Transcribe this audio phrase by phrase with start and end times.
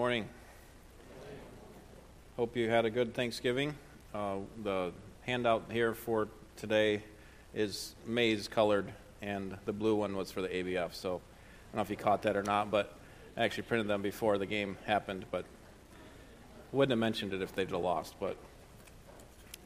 [0.00, 0.26] morning.
[2.38, 3.74] Hope you had a good Thanksgiving.
[4.14, 4.92] Uh, the
[5.26, 7.02] handout here for today
[7.52, 8.90] is maize colored,
[9.20, 10.94] and the blue one was for the ABF.
[10.94, 12.94] So I don't know if you caught that or not, but
[13.36, 15.44] I actually printed them before the game happened, but
[16.72, 18.14] wouldn't have mentioned it if they'd have lost.
[18.18, 18.38] But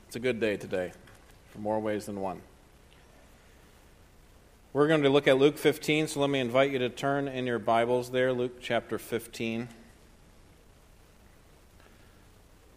[0.09, 0.91] it's a good day today,
[1.51, 2.41] for more ways than one.
[4.73, 7.47] We're going to look at Luke 15, so let me invite you to turn in
[7.47, 9.69] your Bibles there, Luke chapter 15.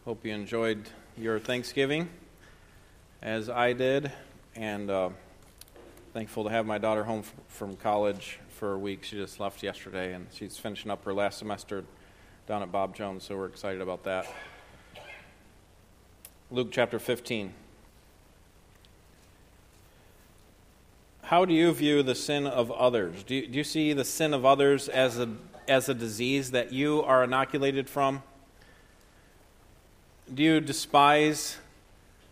[0.07, 2.07] Hope you enjoyed your Thanksgiving
[3.21, 4.09] as I did,
[4.55, 5.09] and uh,
[6.13, 9.03] thankful to have my daughter home f- from college for a week.
[9.03, 11.83] She just left yesterday, and she's finishing up her last semester
[12.47, 14.33] down at Bob Jones, so we're excited about that.
[16.52, 17.53] Luke chapter 15.
[21.23, 23.23] How do you view the sin of others?
[23.23, 25.27] Do you, do you see the sin of others as a,
[25.67, 28.23] as a disease that you are inoculated from?
[30.33, 31.58] Do you despise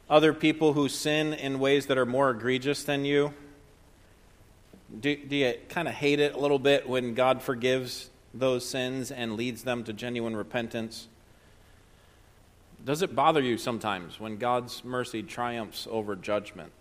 [0.09, 3.33] other people who sin in ways that are more egregious than you?
[4.99, 9.11] Do, do you kind of hate it a little bit when God forgives those sins
[9.11, 11.07] and leads them to genuine repentance?
[12.83, 16.71] Does it bother you sometimes when God's mercy triumphs over judgment?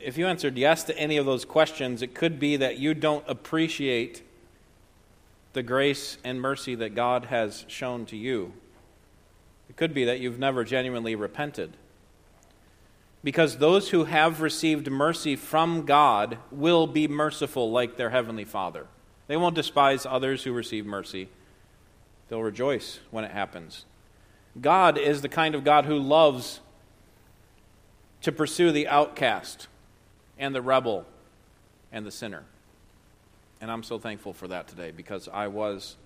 [0.00, 3.24] if you answered yes to any of those questions, it could be that you don't
[3.26, 4.22] appreciate
[5.54, 8.52] the grace and mercy that God has shown to you.
[9.68, 11.76] It could be that you've never genuinely repented.
[13.22, 18.86] Because those who have received mercy from God will be merciful like their Heavenly Father.
[19.26, 21.28] They won't despise others who receive mercy,
[22.28, 23.84] they'll rejoice when it happens.
[24.60, 26.60] God is the kind of God who loves
[28.22, 29.68] to pursue the outcast
[30.38, 31.04] and the rebel
[31.92, 32.44] and the sinner.
[33.60, 35.96] And I'm so thankful for that today because I was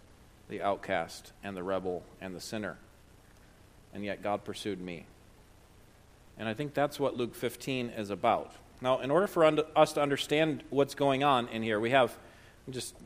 [0.48, 2.79] the outcast and the rebel and the sinner.
[3.95, 5.07] And yet God pursued me.
[6.39, 8.53] And I think that's what Luke 15 is about.
[8.80, 9.45] Now, in order for
[9.77, 12.17] us to understand what's going on in here, we have
[12.70, 12.97] just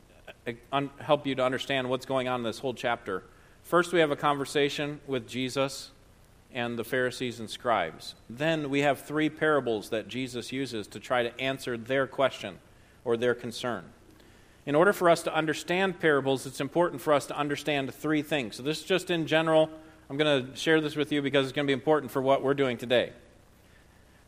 [0.71, 3.23] uh, help you to understand what's going on in this whole chapter.
[3.63, 5.91] First, we have a conversation with Jesus
[6.53, 8.15] and the Pharisees and scribes.
[8.29, 12.59] Then we have three parables that Jesus uses to try to answer their question
[13.03, 13.83] or their concern.
[14.65, 18.55] In order for us to understand parables, it's important for us to understand three things.
[18.55, 19.69] So, this is just in general.
[20.09, 22.41] I'm going to share this with you because it's going to be important for what
[22.41, 23.11] we're doing today.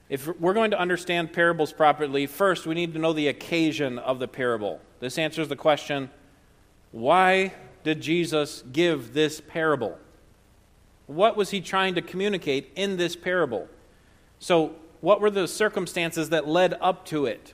[0.10, 4.20] If we're going to understand parables properly, first we need to know the occasion of
[4.20, 4.82] the parable.
[5.00, 6.10] This answers the question
[6.92, 7.54] why
[7.84, 9.98] did Jesus give this parable?
[11.06, 13.68] What was he trying to communicate in this parable?
[14.40, 17.54] So, what were the circumstances that led up to it?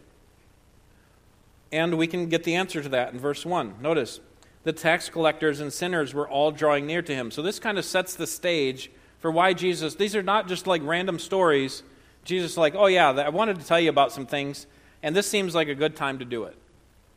[1.71, 3.75] And we can get the answer to that in verse 1.
[3.81, 4.19] Notice,
[4.65, 7.31] the tax collectors and sinners were all drawing near to him.
[7.31, 10.81] So, this kind of sets the stage for why Jesus, these are not just like
[10.83, 11.83] random stories.
[12.25, 14.65] Jesus is like, oh, yeah, I wanted to tell you about some things,
[15.01, 16.57] and this seems like a good time to do it.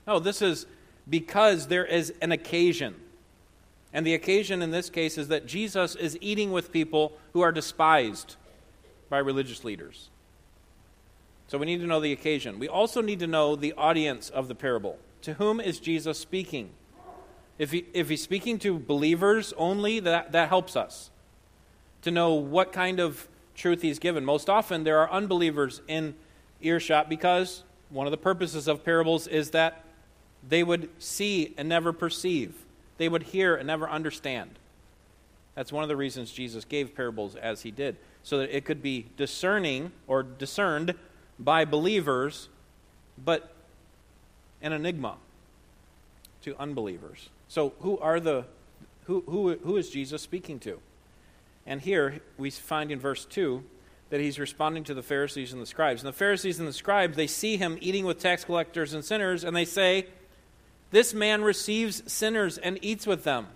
[0.07, 0.67] No, this is
[1.09, 2.95] because there is an occasion.
[3.95, 7.53] And the occasion in this case is that Jesus is eating with people who are
[7.53, 8.37] despised
[9.09, 10.11] by religious leaders.
[11.47, 12.59] So we need to know the occasion.
[12.59, 14.99] We also need to know the audience of the parable.
[15.23, 16.71] To whom is Jesus speaking?
[17.59, 21.11] If, he, if he's speaking to believers only, that, that helps us
[22.03, 24.25] to know what kind of truth he's given.
[24.25, 26.15] Most often, there are unbelievers in
[26.61, 29.85] earshot because one of the purposes of parables is that
[30.47, 32.55] they would see and never perceive.
[32.97, 34.51] They would hear and never understand.
[35.55, 38.81] That's one of the reasons Jesus gave parables as he did, so that it could
[38.81, 40.95] be discerning or discerned
[41.39, 42.49] by believers,
[43.23, 43.53] but
[44.63, 45.17] an enigma
[46.43, 47.31] to unbelievers.
[47.49, 48.45] So, who are the
[49.05, 50.81] who, who, who is Jesus speaking to?
[51.67, 53.65] And here we find in verse 2
[54.11, 56.03] that he's responding to the Pharisees and the scribes.
[56.03, 59.45] And the Pharisees and the scribes, they see him eating with tax collectors and sinners,
[59.45, 60.07] and they say,
[60.91, 63.47] this man receives sinners and eats with them.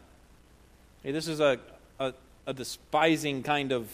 [1.02, 1.58] Hey, this is a,
[1.98, 2.12] a,
[2.46, 3.88] a despising kind of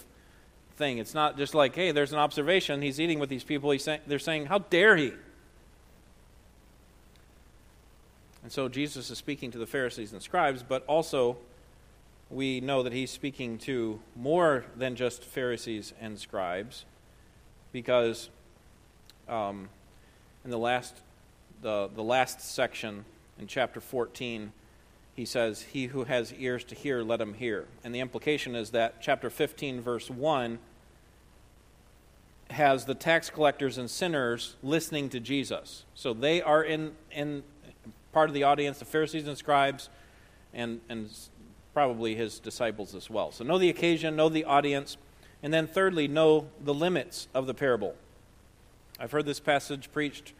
[0.76, 0.98] thing.
[0.98, 2.82] It's not just like, hey, there's an observation.
[2.82, 3.70] He's eating with these people.
[3.70, 5.12] He's they're saying, how dare he?
[8.48, 11.36] And so Jesus is speaking to the Pharisees and scribes, but also
[12.30, 16.86] we know that he's speaking to more than just Pharisees and scribes,
[17.72, 18.30] because
[19.28, 19.68] um,
[20.46, 20.96] in the last
[21.60, 23.04] the the last section
[23.38, 24.50] in chapter 14,
[25.14, 27.66] he says, He who has ears to hear, let him hear.
[27.84, 30.58] And the implication is that chapter 15, verse 1,
[32.48, 35.84] has the tax collectors and sinners listening to Jesus.
[35.94, 37.42] So they are in, in
[38.12, 39.88] part of the audience, the Pharisees and scribes,
[40.54, 41.10] and, and
[41.74, 43.30] probably his disciples as well.
[43.32, 44.96] So know the occasion, know the audience,
[45.42, 47.94] and then thirdly, know the limits of the parable.
[48.98, 50.32] I've heard this passage preached,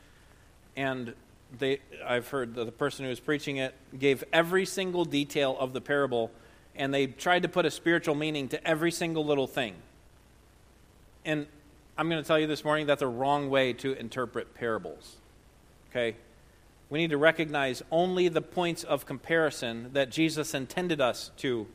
[0.77, 1.15] and
[1.57, 5.81] they, I've heard the person who was preaching it gave every single detail of the
[5.81, 6.31] parable,
[6.75, 9.75] and they tried to put a spiritual meaning to every single little thing.
[11.25, 11.47] And
[11.97, 15.17] I'm going to tell you this morning that's a wrong way to interpret parables.
[15.91, 16.17] Okay?
[16.91, 21.67] We need to recognize only the points of comparison that Jesus intended us to,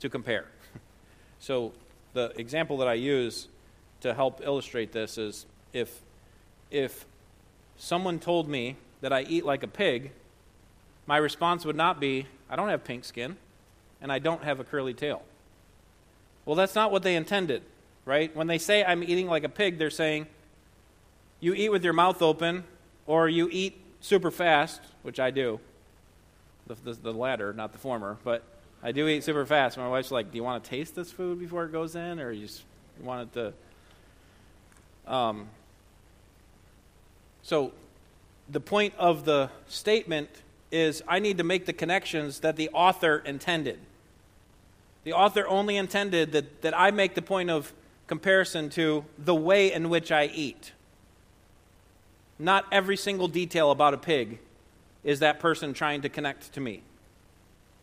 [0.00, 0.46] to compare.
[1.38, 1.72] so,
[2.12, 3.48] the example that I use
[4.00, 6.02] to help illustrate this is if,
[6.70, 7.06] if
[7.76, 10.12] someone told me that I eat like a pig,
[11.06, 13.36] my response would not be, I don't have pink skin
[14.00, 15.22] and I don't have a curly tail.
[16.44, 17.62] Well, that's not what they intended,
[18.04, 18.34] right?
[18.34, 20.26] When they say I'm eating like a pig, they're saying
[21.40, 22.64] you eat with your mouth open
[23.06, 25.60] or you eat super fast, which I do.
[26.66, 28.42] The, the, the latter, not the former, but
[28.82, 29.78] I do eat super fast.
[29.78, 32.30] My wife's like, Do you want to taste this food before it goes in, or
[32.30, 32.62] you just
[33.02, 33.54] want it
[35.06, 35.12] to.
[35.12, 35.48] Um,
[37.42, 37.72] so,
[38.50, 40.28] the point of the statement
[40.70, 43.78] is I need to make the connections that the author intended.
[45.04, 47.72] The author only intended that, that I make the point of
[48.06, 50.72] comparison to the way in which I eat.
[52.38, 54.38] Not every single detail about a pig
[55.02, 56.82] is that person trying to connect to me.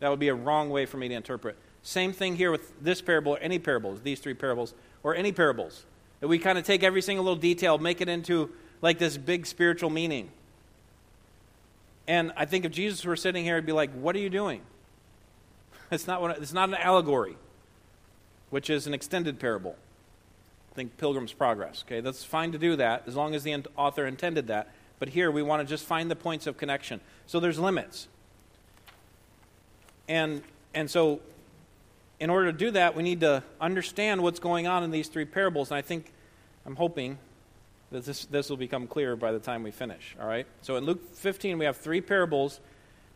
[0.00, 1.56] That would be a wrong way for me to interpret.
[1.82, 5.84] Same thing here with this parable or any parables, these three parables, or any parables.
[6.20, 8.50] That we kind of take every single little detail, make it into
[8.82, 10.30] like this big spiritual meaning.
[12.08, 14.62] And I think if Jesus were sitting here, he'd be like, What are you doing?
[15.88, 17.36] It's not, what, it's not an allegory,
[18.50, 19.76] which is an extended parable
[20.76, 21.82] think Pilgrim's Progress.
[21.86, 24.68] Okay, that's fine to do that as long as the author intended that.
[24.98, 27.00] But here we want to just find the points of connection.
[27.26, 28.06] So there's limits.
[30.08, 30.42] And
[30.74, 31.20] and so
[32.20, 35.24] in order to do that, we need to understand what's going on in these three
[35.24, 35.70] parables.
[35.70, 36.12] And I think
[36.64, 37.18] I'm hoping
[37.90, 40.14] that this this will become clear by the time we finish.
[40.20, 40.46] All right?
[40.62, 42.60] So in Luke 15 we have three parables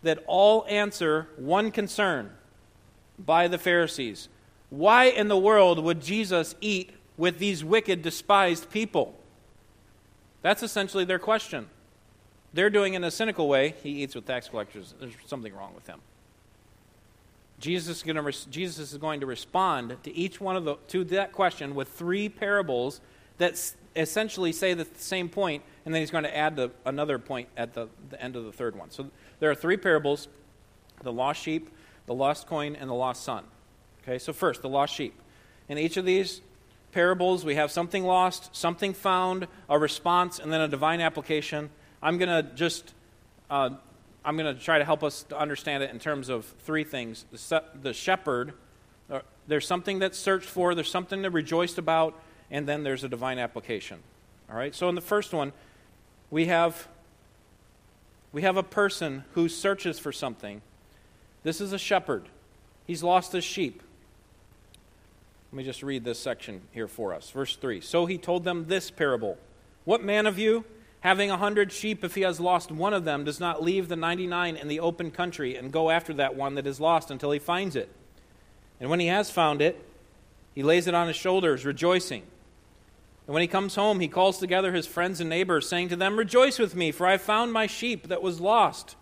[0.02, 2.30] that all answer one concern
[3.18, 4.28] by the Pharisees.
[4.70, 9.14] Why in the world would Jesus eat with these wicked, despised people?
[10.43, 11.69] That's essentially their question.
[12.55, 13.75] They're doing it in a cynical way.
[13.82, 14.94] He eats with tax collectors.
[14.99, 16.00] There's something wrong with him.
[17.61, 21.05] Jesus is, going to, Jesus is going to respond to each one of the to
[21.05, 23.02] that question with three parables
[23.37, 27.49] that essentially say the same point, and then he's going to add the, another point
[27.58, 28.90] at the, the end of the third one.
[28.90, 30.28] So there are three parables:
[31.02, 31.69] the lost sheep,
[32.06, 33.44] the lost coin, and the lost son.
[34.02, 35.12] Okay, so first the lost sheep.
[35.69, 36.40] In each of these,
[36.92, 41.70] parables, we have something lost, something found, a response, and then a divine application.
[42.02, 42.94] I'm going to just
[43.50, 43.70] uh,
[44.25, 47.25] I'm going to try to help us to understand it in terms of three things.
[47.82, 48.52] The, shepherd,
[49.10, 52.20] uh, there's something that's searched for, there's something to rejoiced about,
[52.50, 53.98] and then there's a divine application.
[54.50, 54.75] All right.
[54.75, 55.52] So in the first one,
[56.31, 56.88] we have
[58.32, 60.62] we have a person who searches for something.
[61.42, 62.28] This is a shepherd.
[62.87, 63.82] He's lost his sheep.
[65.52, 67.31] Let me just read this section here for us.
[67.31, 69.37] Verse 3 So he told them this parable
[69.85, 70.64] What man of you,
[71.00, 73.97] having a hundred sheep, if he has lost one of them, does not leave the
[73.97, 77.40] 99 in the open country and go after that one that is lost until he
[77.40, 77.88] finds it?
[78.78, 79.85] And when he has found it,
[80.54, 82.23] he lays it on his shoulders, rejoicing.
[83.26, 86.16] And when he comes home, he calls together his friends and neighbors, saying to them,
[86.16, 88.95] Rejoice with me, for I have found my sheep that was lost.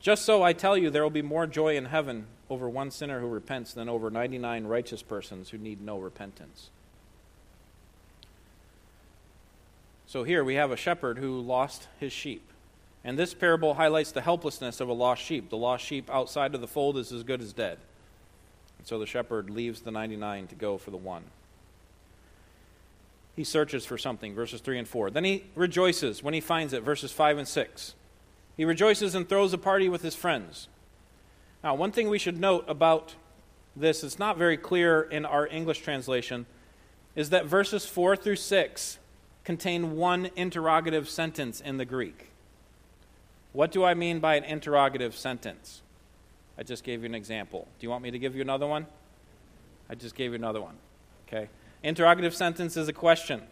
[0.00, 3.20] Just so I tell you, there will be more joy in heaven over one sinner
[3.20, 6.68] who repents than over 99 righteous persons who need no repentance.
[10.06, 12.46] So here we have a shepherd who lost his sheep.
[13.04, 15.48] And this parable highlights the helplessness of a lost sheep.
[15.48, 17.78] The lost sheep outside of the fold is as good as dead.
[18.76, 21.24] And so the shepherd leaves the 99 to go for the one.
[23.34, 25.10] He searches for something, verses 3 and 4.
[25.10, 27.94] Then he rejoices when he finds it, verses 5 and 6.
[28.58, 30.68] He rejoices and throws a party with his friends.
[31.62, 33.14] Now, one thing we should note about
[33.76, 36.46] this, it's not very clear in our English translation,
[37.14, 38.98] is that verses 4 through 6
[39.44, 42.30] contain one interrogative sentence in the Greek.
[43.52, 45.82] What do I mean by an interrogative sentence?
[46.56, 47.68] I just gave you an example.
[47.78, 48.86] Do you want me to give you another one?
[49.88, 50.76] I just gave you another one.
[51.26, 51.48] Okay.
[51.82, 53.42] Interrogative sentence is a question.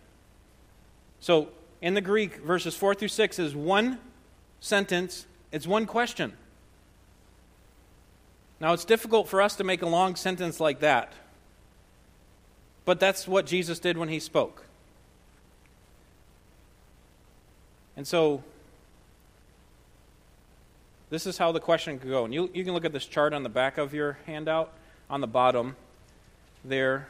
[1.21, 1.49] So,
[1.83, 3.99] in the Greek, verses 4 through 6 is one
[4.61, 6.35] sentence, it's one question.
[8.61, 11.13] Now, it's difficult for us to make a long sentence like that,
[12.85, 14.65] but that's what Jesus did when he spoke.
[17.97, 18.43] And so,
[21.09, 22.25] this is how the question could go.
[22.25, 24.73] And you, you can look at this chart on the back of your handout,
[25.09, 25.77] on the bottom
[26.65, 27.09] there.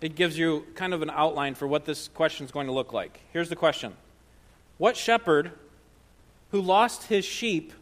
[0.00, 2.92] It gives you kind of an outline for what this question is going to look
[2.92, 3.20] like.
[3.32, 3.94] Here's the question
[4.78, 5.52] What shepherd
[6.50, 7.72] who lost his sheep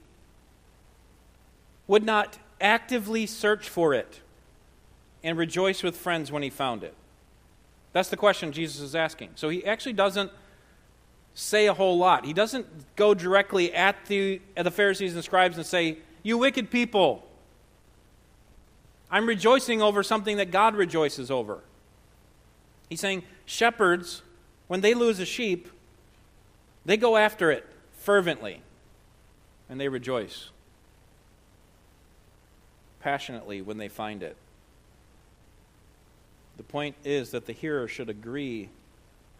[1.91, 4.21] would not actively search for it
[5.25, 6.95] and rejoice with friends when he found it?
[7.93, 9.31] That's the question Jesus is asking.
[9.35, 10.31] So he actually doesn't
[11.35, 12.25] say a whole lot.
[12.25, 16.71] He doesn't go directly at the, at the Pharisees and scribes and say, You wicked
[16.71, 17.27] people,
[19.11, 21.59] I'm rejoicing over something that God rejoices over.
[22.89, 24.23] He's saying, Shepherds,
[24.69, 25.69] when they lose a sheep,
[26.85, 28.63] they go after it fervently
[29.69, 30.51] and they rejoice
[33.01, 34.37] passionately when they find it.
[36.57, 38.69] The point is that the hearer should agree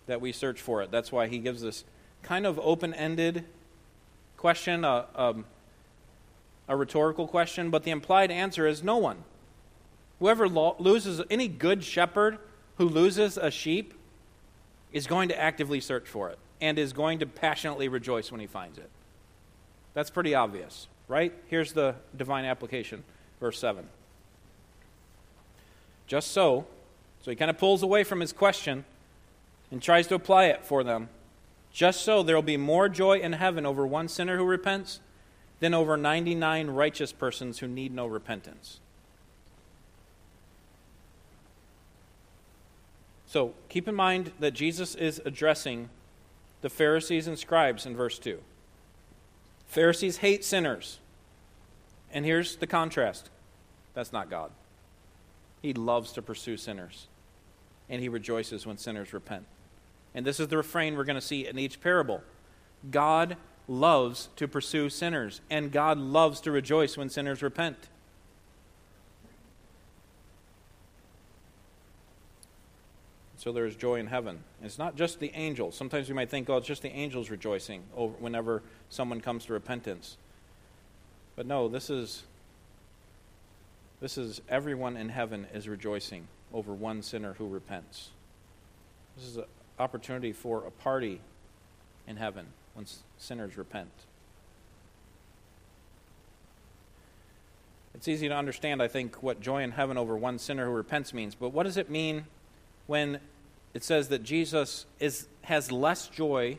[0.07, 0.91] that we search for it.
[0.91, 1.85] That's why he gives this
[2.23, 3.45] kind of open ended
[4.37, 5.45] question, a, um,
[6.67, 9.19] a, rhetorical question, but the implied answer is no one.
[10.19, 12.39] Whoever lo- loses, any good shepherd
[12.79, 13.95] who loses a sheep
[14.93, 18.47] is going to actively search for it and is going to passionately rejoice when he
[18.47, 18.91] finds it.
[19.95, 21.33] That's pretty obvious, right?
[21.49, 23.05] Here's the divine application,
[23.41, 23.89] verse 7.
[26.07, 26.67] Just so,
[27.23, 28.85] so he kind of pulls away from his question
[29.71, 31.09] and tries to apply it for them.
[31.73, 35.01] Just so there will be more joy in heaven over one sinner who repents
[35.61, 38.81] than over 99 righteous persons who need no repentance.
[43.27, 45.89] So keep in mind that Jesus is addressing
[46.63, 48.41] the Pharisees and scribes in verse 2.
[49.67, 50.99] Pharisees hate sinners.
[52.13, 53.31] And here's the contrast
[53.95, 54.51] that's not God.
[55.63, 57.07] He loves to pursue sinners,
[57.89, 59.45] and he rejoices when sinners repent.
[60.15, 62.23] And this is the refrain we're going to see in each parable
[62.91, 63.37] God
[63.69, 67.89] loves to pursue sinners, and God loves to rejoice when sinners repent.
[73.37, 74.41] So there is joy in heaven.
[74.63, 75.75] It's not just the angels.
[75.75, 77.81] Sometimes we might think, oh, it's just the angels rejoicing
[78.19, 80.19] whenever someone comes to repentance.
[81.37, 82.25] But no, this is
[84.01, 88.11] this is everyone in heaven is rejoicing over one sinner who repents.
[89.17, 89.45] This is an
[89.79, 91.21] opportunity for a party
[92.07, 92.87] in heaven when
[93.19, 93.91] sinners repent.
[97.95, 101.13] It's easy to understand, I think, what joy in heaven over one sinner who repents
[101.13, 102.25] means, but what does it mean
[102.87, 103.21] when
[103.75, 106.59] it says that Jesus is, has less joy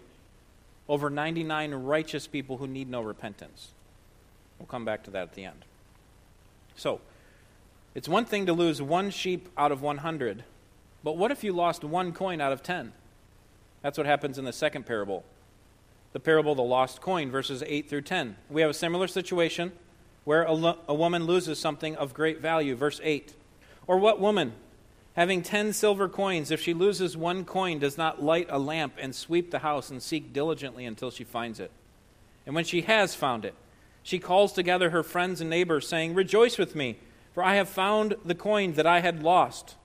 [0.88, 3.72] over 99 righteous people who need no repentance?
[4.62, 5.66] We'll come back to that at the end.
[6.76, 7.02] So,
[7.96, 10.44] it's one thing to lose one sheep out of 100,
[11.04, 12.94] but what if you lost one coin out of 10?
[13.82, 15.24] That's what happens in the second parable.
[16.14, 18.36] The parable of the lost coin, verses 8 through 10.
[18.52, 19.72] We have a similar situation
[20.26, 23.34] where a, lo- a woman loses something of great value, verse 8.
[23.88, 24.54] Or what woman,
[25.16, 29.16] having 10 silver coins, if she loses one coin, does not light a lamp and
[29.16, 31.72] sweep the house and seek diligently until she finds it?
[32.46, 33.56] And when she has found it,
[34.04, 36.98] she calls together her friends and neighbors, saying, Rejoice with me,
[37.34, 39.76] for I have found the coin that I had lost.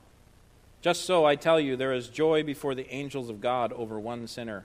[0.81, 4.27] Just so, I tell you, there is joy before the angels of God over one
[4.27, 4.65] sinner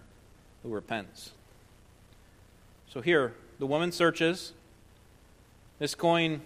[0.64, 1.32] who repents.
[2.88, 4.54] So here, the woman searches.
[5.80, 6.42] This coin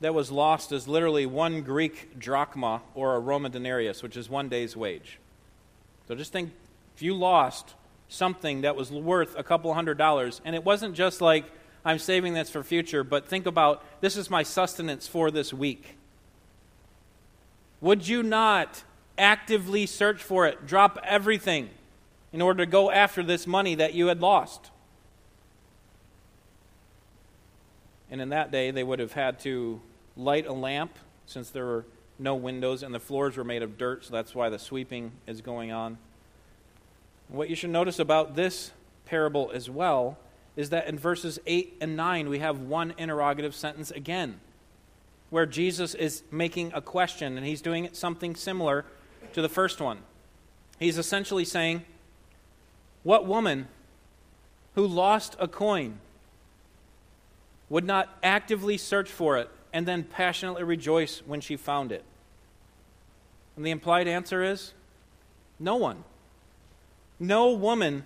[0.00, 4.48] that was lost is literally one Greek drachma or a Roman denarius, which is one
[4.48, 5.18] day's wage.
[6.06, 6.52] So just think
[6.94, 7.74] if you lost
[8.08, 11.46] something that was worth a couple hundred dollars, and it wasn't just like,
[11.84, 15.96] I'm saving this for future, but think about this is my sustenance for this week.
[17.80, 18.84] Would you not
[19.18, 21.68] actively search for it, drop everything
[22.32, 24.70] in order to go after this money that you had lost?
[28.10, 29.80] And in that day, they would have had to
[30.16, 31.84] light a lamp since there were
[32.18, 35.40] no windows and the floors were made of dirt, so that's why the sweeping is
[35.40, 35.98] going on.
[37.28, 38.70] What you should notice about this
[39.04, 40.16] parable as well
[40.56, 44.40] is that in verses 8 and 9, we have one interrogative sentence again,
[45.30, 48.84] where Jesus is making a question, and he's doing something similar
[49.32, 49.98] to the first one.
[50.78, 51.84] He's essentially saying,
[53.02, 53.68] What woman
[54.74, 55.98] who lost a coin
[57.68, 62.04] would not actively search for it and then passionately rejoice when she found it?
[63.56, 64.72] And the implied answer is
[65.58, 66.04] no one.
[67.18, 68.04] No woman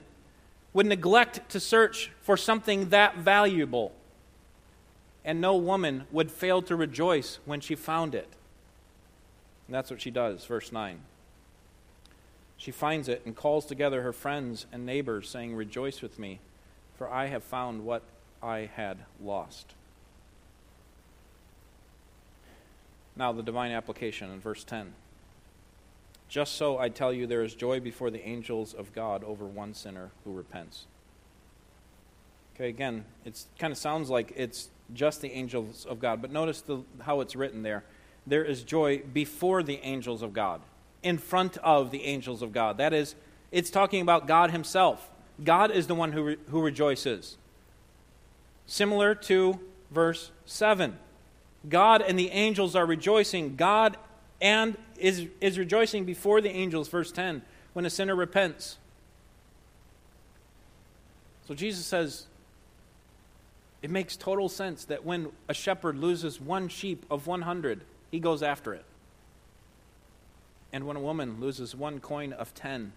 [0.78, 3.90] would neglect to search for something that valuable.
[5.24, 8.28] And no woman would fail to rejoice when she found it.
[9.66, 11.00] And that's what she does, verse 9.
[12.56, 16.38] She finds it and calls together her friends and neighbors, saying, Rejoice with me,
[16.96, 18.04] for I have found what
[18.40, 19.74] I had lost.
[23.16, 24.92] Now, the divine application in verse 10.
[26.28, 29.72] Just so I tell you, there is joy before the angels of God over one
[29.72, 30.86] sinner who repents.
[32.54, 36.60] Okay, again, it kind of sounds like it's just the angels of God, but notice
[36.60, 37.84] the, how it's written there.
[38.26, 40.60] There is joy before the angels of God,
[41.02, 42.76] in front of the angels of God.
[42.78, 43.14] That is,
[43.50, 45.08] it's talking about God Himself.
[45.42, 47.36] God is the one who, re, who rejoices.
[48.66, 50.98] Similar to verse 7.
[51.68, 53.56] God and the angels are rejoicing.
[53.56, 53.96] God
[54.40, 57.42] and is, is rejoicing before the angels, verse 10,
[57.72, 58.78] when a sinner repents.
[61.46, 62.26] So Jesus says,
[63.80, 68.42] it makes total sense that when a shepherd loses one sheep of 100, he goes
[68.42, 68.84] after it.
[70.72, 72.92] And when a woman loses one coin of 10,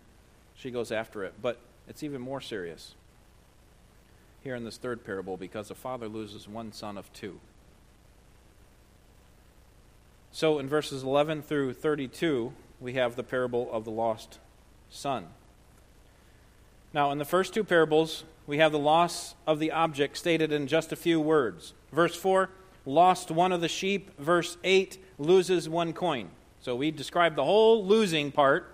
[0.55, 1.35] she goes after it.
[1.41, 2.95] But it's even more serious
[4.43, 7.39] here in this third parable because a father loses one son of two.
[10.31, 14.39] So in verses 11 through 32, we have the parable of the lost
[14.89, 15.27] son.
[16.93, 20.67] Now, in the first two parables, we have the loss of the object stated in
[20.67, 21.73] just a few words.
[21.91, 22.49] Verse 4,
[22.85, 24.17] lost one of the sheep.
[24.17, 26.29] Verse 8, loses one coin.
[26.59, 28.71] So we describe the whole losing part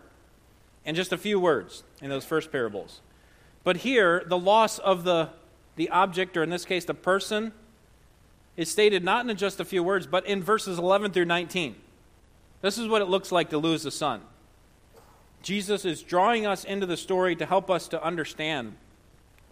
[0.85, 3.01] in just a few words in those first parables.
[3.63, 5.29] But here, the loss of the,
[5.75, 7.51] the object, or in this case, the person,
[8.57, 11.75] is stated not in just a few words, but in verses 11 through 19.
[12.61, 14.21] This is what it looks like to lose a son.
[15.43, 18.75] Jesus is drawing us into the story to help us to understand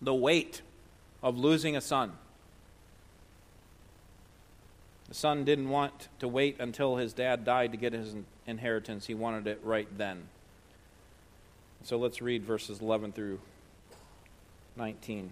[0.01, 0.63] the weight
[1.21, 2.13] of losing a son.
[5.07, 8.15] The son didn't want to wait until his dad died to get his
[8.47, 10.23] inheritance, he wanted it right then.
[11.83, 13.39] So let's read verses 11 through
[14.75, 15.31] 19.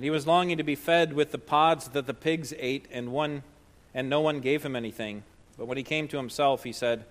[0.00, 3.12] And he was longing to be fed with the pods that the pigs ate, and
[3.12, 3.42] one
[3.92, 5.24] and no one gave him anything.
[5.58, 7.04] But when he came to himself, he said,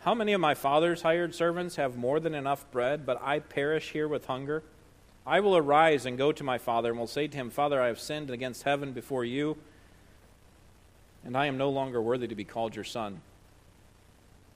[0.00, 3.92] How many of my father's hired servants have more than enough bread, but I perish
[3.92, 4.62] here with hunger?
[5.26, 7.86] I will arise and go to my father, and will say to him, Father, I
[7.86, 9.56] have sinned against heaven before you,
[11.24, 13.22] and I am no longer worthy to be called your son.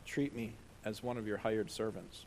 [0.05, 0.53] Treat me
[0.85, 2.27] as one of your hired servants.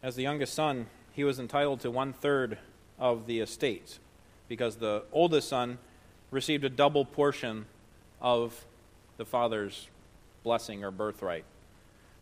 [0.00, 0.86] As the youngest son,
[1.18, 2.58] he was entitled to one third
[2.96, 3.98] of the estate
[4.46, 5.76] because the oldest son
[6.30, 7.66] received a double portion
[8.20, 8.64] of
[9.16, 9.88] the father's
[10.44, 11.44] blessing or birthright.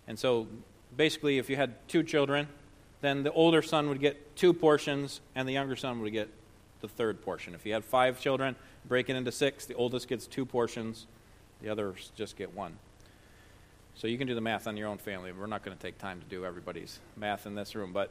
[0.09, 0.47] And so
[0.97, 2.49] basically, if you had two children,
[3.03, 6.31] then the older son would get two portions and the younger son would get
[6.81, 7.55] the third portion.
[7.55, 8.57] If you had five children,
[8.89, 11.07] break it into six, the oldest gets two portions,
[11.61, 12.79] the others just get one.
[13.95, 15.33] So you can do the math on your own family.
[15.33, 18.11] We're not going to take time to do everybody's math in this room, but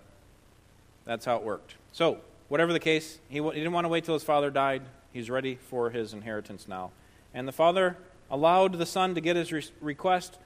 [1.05, 1.75] that's how it worked.
[1.91, 4.83] So, whatever the case, he, he didn't want to wait till his father died.
[5.13, 6.91] He's ready for his inheritance now.
[7.33, 7.97] And the father
[8.29, 10.37] allowed the son to get his re- request.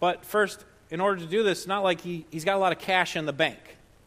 [0.00, 2.72] But first, in order to do this, it's not like he, he's got a lot
[2.72, 3.58] of cash in the bank,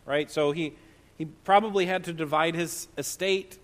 [0.05, 0.29] right?
[0.29, 0.73] So he,
[1.17, 3.57] he probably had to divide his estate,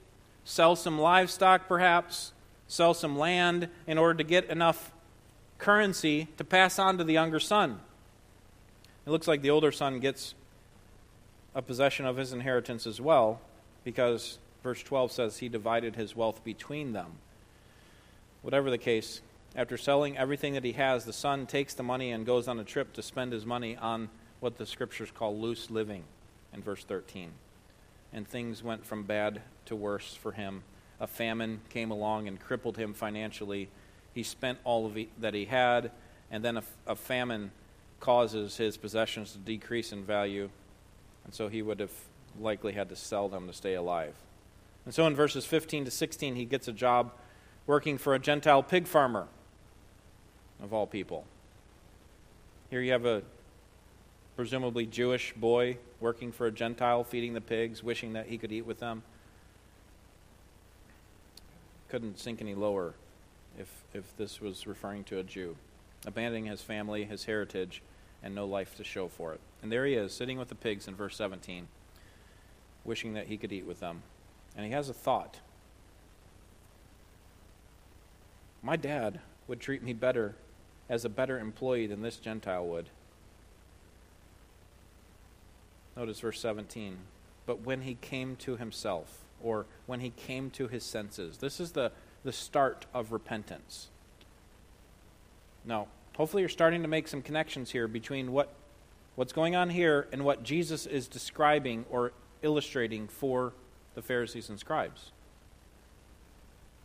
[0.43, 2.33] sell some livestock perhaps,
[2.67, 4.91] sell some land in order to get enough
[5.57, 7.79] currency to pass on to the younger son.
[9.05, 10.33] It looks like the older son gets
[11.55, 13.39] a possession of his inheritance as well,
[13.85, 17.13] because verse 12 says he divided his wealth between them.
[18.41, 19.21] Whatever the case,
[19.55, 22.65] after selling everything that he has, the son takes the money and goes on a
[22.65, 24.09] trip to spend his money on
[24.41, 26.03] what the scriptures call loose living
[26.53, 27.31] in verse 13.
[28.11, 30.63] And things went from bad to worse for him.
[30.99, 33.69] A famine came along and crippled him financially.
[34.13, 35.91] He spent all of that he had,
[36.29, 37.51] and then a, a famine
[38.01, 40.49] causes his possessions to decrease in value
[41.25, 41.91] and so he would have
[42.39, 44.13] likely had to sell them to stay alive.
[44.85, 47.11] And so in verses 15 to 16, he gets a job
[47.65, 49.27] working for a Gentile pig farmer,
[50.61, 51.25] of all people.
[52.69, 53.23] Here you have a
[54.35, 58.65] presumably Jewish boy working for a Gentile, feeding the pigs, wishing that he could eat
[58.65, 59.03] with them.
[61.89, 62.93] Couldn't sink any lower
[63.57, 65.55] if, if this was referring to a Jew,
[66.05, 67.81] abandoning his family, his heritage,
[68.23, 69.39] and no life to show for it.
[69.65, 71.67] And there he is, sitting with the pigs in verse 17.
[72.83, 74.03] wishing that he could eat with them.
[74.55, 75.39] And he has a thought.
[78.61, 80.35] My dad would treat me better
[80.87, 82.89] as a better employee than this Gentile would.
[85.97, 86.97] Notice verse 17.
[87.47, 91.71] But when he came to himself, or when he came to his senses, this is
[91.71, 91.91] the,
[92.23, 93.87] the start of repentance.
[95.65, 98.53] Now, hopefully, you're starting to make some connections here between what,
[99.15, 103.53] what's going on here and what Jesus is describing or illustrating for
[103.95, 105.11] the Pharisees and scribes.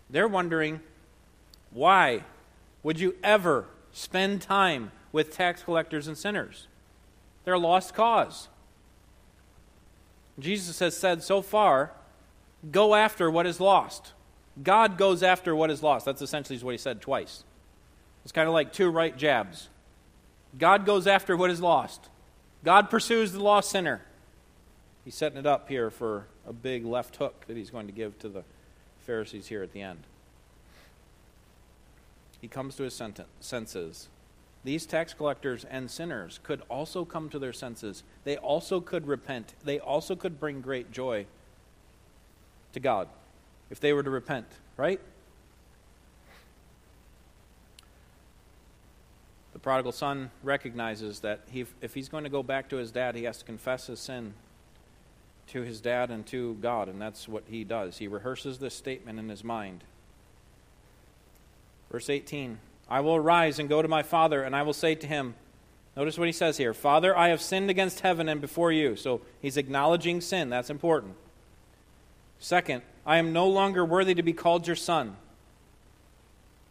[0.09, 0.81] They're wondering
[1.73, 2.25] why
[2.83, 6.67] would you ever spend time with tax collectors and sinners?
[7.45, 8.49] They're a lost cause.
[10.39, 11.93] Jesus has said so far
[12.71, 14.13] go after what is lost.
[14.63, 16.05] God goes after what is lost.
[16.05, 17.45] That's essentially what he said twice.
[18.25, 19.69] It's kind of like two right jabs.
[20.59, 22.09] God goes after what is lost.
[22.65, 24.03] God pursues the lost sinner.
[25.05, 28.19] He's setting it up here for a big left hook that he's going to give
[28.19, 28.45] to the
[29.01, 30.01] Pharisees here at the end.
[32.41, 33.03] He comes to his
[33.41, 34.09] senses.
[34.63, 38.03] These tax collectors and sinners could also come to their senses.
[38.25, 39.55] They also could repent.
[39.65, 41.27] They also could bring great joy
[42.73, 43.09] to God
[43.71, 44.47] if they were to repent,
[44.77, 45.01] right?
[49.61, 53.15] The prodigal son recognizes that he, if he's going to go back to his dad,
[53.15, 54.33] he has to confess his sin
[55.49, 57.99] to his dad and to God, and that's what he does.
[57.99, 59.85] He rehearses this statement in his mind.
[61.93, 65.07] Verse 18 I will arise and go to my father, and I will say to
[65.07, 65.35] him,
[65.95, 68.97] Notice what he says here Father, I have sinned against heaven and before you.
[68.97, 70.49] So he's acknowledging sin.
[70.49, 71.17] That's important.
[72.39, 75.17] Second, I am no longer worthy to be called your son.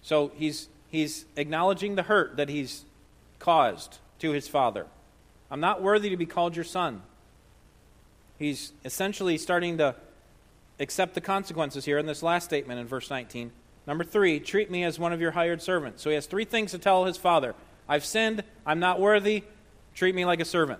[0.01, 2.85] So he's, he's acknowledging the hurt that he's
[3.39, 4.85] caused to his father.
[5.51, 7.01] I'm not worthy to be called your son.
[8.37, 9.95] He's essentially starting to
[10.79, 13.51] accept the consequences here in this last statement in verse 19.
[13.85, 16.01] Number three, treat me as one of your hired servants.
[16.03, 17.55] So he has three things to tell his father
[17.87, 19.43] I've sinned, I'm not worthy,
[19.95, 20.79] treat me like a servant.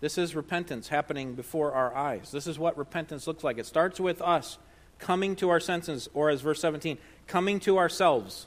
[0.00, 2.30] This is repentance happening before our eyes.
[2.30, 3.58] This is what repentance looks like.
[3.58, 4.56] It starts with us
[5.00, 8.46] coming to our senses, or as verse 17, coming to ourselves.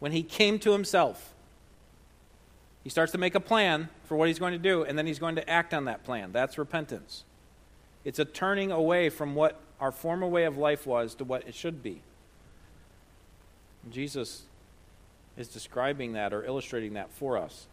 [0.00, 1.34] When he came to himself,
[2.82, 5.18] he starts to make a plan for what he's going to do, and then he's
[5.18, 6.32] going to act on that plan.
[6.32, 7.24] That's repentance.
[8.04, 11.54] It's a turning away from what our former way of life was to what it
[11.54, 12.02] should be.
[13.90, 14.42] Jesus
[15.36, 17.66] is describing that or illustrating that for us.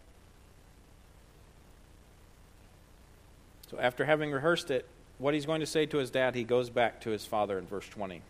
[3.69, 4.85] So, after having rehearsed it,
[5.21, 7.67] what he's going to say to his dad, he goes back to his father in
[7.67, 8.23] verse 20.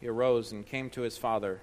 [0.00, 1.60] He arose and came to his father.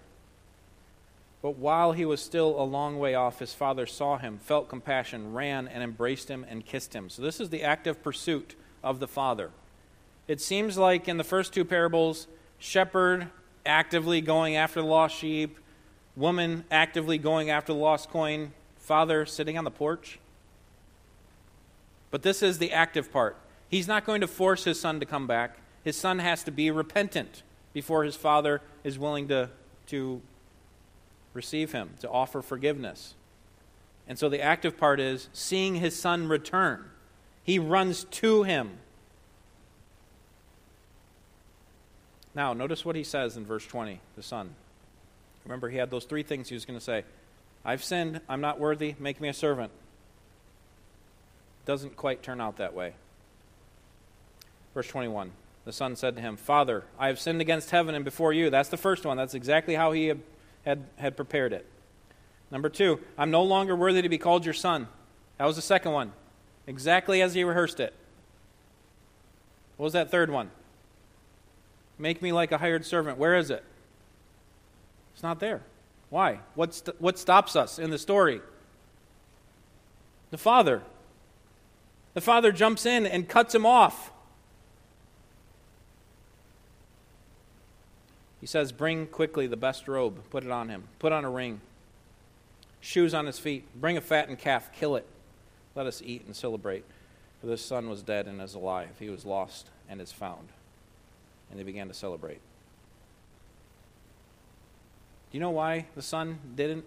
[1.41, 5.33] But while he was still a long way off, his father saw him, felt compassion,
[5.33, 7.09] ran and embraced him and kissed him.
[7.09, 9.49] So, this is the active pursuit of the father.
[10.27, 12.27] It seems like in the first two parables,
[12.59, 13.27] shepherd
[13.65, 15.57] actively going after the lost sheep,
[16.15, 20.19] woman actively going after the lost coin, father sitting on the porch.
[22.11, 23.37] But this is the active part.
[23.69, 25.57] He's not going to force his son to come back.
[25.83, 27.41] His son has to be repentant
[27.73, 29.49] before his father is willing to,
[29.87, 30.21] to
[31.33, 33.15] receive him, to offer forgiveness.
[34.07, 36.83] And so the active part is seeing his son return.
[37.43, 38.71] He runs to him.
[42.35, 44.53] Now, notice what he says in verse 20, the son.
[45.45, 47.03] Remember, he had those three things he was going to say
[47.63, 49.71] I've sinned, I'm not worthy, make me a servant
[51.71, 52.95] doesn't quite turn out that way.
[54.73, 55.31] Verse 21
[55.63, 58.49] The son said to him, Father, I have sinned against heaven and before you.
[58.49, 59.15] That's the first one.
[59.15, 60.13] That's exactly how he
[60.65, 61.65] had, had prepared it.
[62.51, 64.89] Number two, I'm no longer worthy to be called your son.
[65.37, 66.11] That was the second one.
[66.67, 67.93] Exactly as he rehearsed it.
[69.77, 70.51] What was that third one?
[71.97, 73.17] Make me like a hired servant.
[73.17, 73.63] Where is it?
[75.13, 75.61] It's not there.
[76.09, 76.39] Why?
[76.55, 78.41] What, st- what stops us in the story?
[80.31, 80.81] The Father.
[82.13, 84.11] The father jumps in and cuts him off.
[88.39, 91.61] He says, Bring quickly the best robe, put it on him, put on a ring,
[92.81, 95.05] shoes on his feet, bring a fattened calf, kill it.
[95.75, 96.83] Let us eat and celebrate.
[97.39, 98.89] For this son was dead and is alive.
[98.99, 100.49] He was lost and is found.
[101.49, 102.41] And they began to celebrate.
[105.31, 106.83] Do you know why the son didn't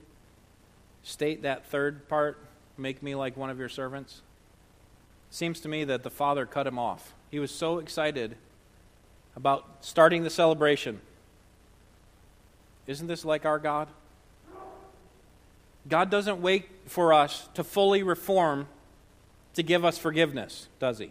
[1.02, 2.38] state that third part,
[2.76, 4.20] make me like one of your servants?
[5.34, 7.12] Seems to me that the father cut him off.
[7.30, 8.36] He was so excited
[9.34, 11.00] about starting the celebration.
[12.86, 13.88] Isn't this like our God?
[15.88, 18.68] God doesn't wait for us to fully reform
[19.54, 21.10] to give us forgiveness, does He?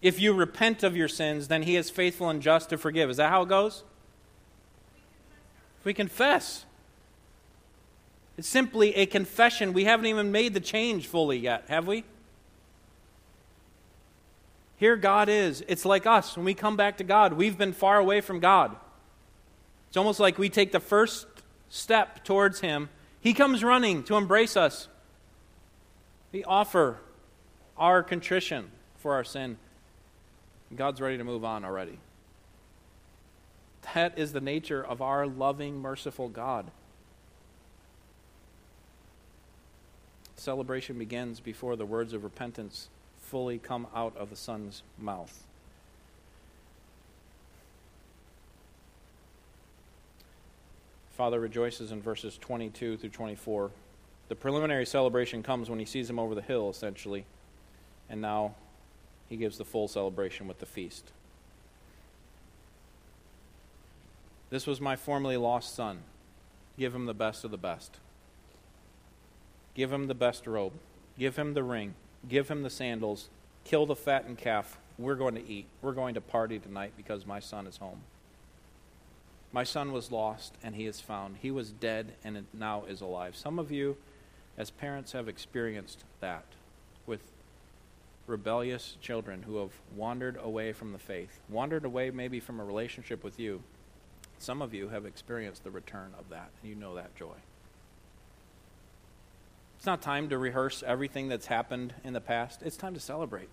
[0.00, 3.10] If you repent of your sins, then He is faithful and just to forgive.
[3.10, 3.84] Is that how it goes?
[5.80, 6.64] If We confess.
[8.38, 9.72] It's simply a confession.
[9.72, 12.04] We haven't even made the change fully yet, have we?
[14.78, 15.64] Here God is.
[15.66, 16.36] It's like us.
[16.36, 18.76] When we come back to God, we've been far away from God.
[19.88, 21.26] It's almost like we take the first
[21.68, 22.88] step towards Him.
[23.20, 24.86] He comes running to embrace us.
[26.30, 26.98] We offer
[27.76, 29.58] our contrition for our sin.
[30.74, 31.98] God's ready to move on already.
[33.94, 36.70] That is the nature of our loving, merciful God.
[40.36, 42.90] Celebration begins before the words of repentance
[43.28, 45.44] fully come out of the Son's mouth.
[51.16, 53.70] Father rejoices in verses 22 through 24.
[54.28, 57.24] The preliminary celebration comes when he sees him over the hill, essentially,
[58.08, 58.54] and now
[59.28, 61.10] he gives the full celebration with the feast.
[64.48, 65.98] This was my formerly lost son.
[66.78, 67.98] Give him the best of the best.
[69.74, 70.72] Give him the best robe.
[71.18, 71.94] Give him the ring.
[72.26, 73.28] Give him the sandals.
[73.64, 74.78] Kill the fattened calf.
[74.98, 75.66] We're going to eat.
[75.82, 78.00] We're going to party tonight because my son is home.
[79.52, 81.36] My son was lost and he is found.
[81.40, 83.36] He was dead and now is alive.
[83.36, 83.96] Some of you,
[84.56, 86.44] as parents, have experienced that
[87.06, 87.20] with
[88.26, 93.24] rebellious children who have wandered away from the faith, wandered away maybe from a relationship
[93.24, 93.62] with you.
[94.38, 97.34] Some of you have experienced the return of that, and you know that joy.
[99.78, 102.62] It's not time to rehearse everything that's happened in the past.
[102.62, 103.48] It's time to celebrate.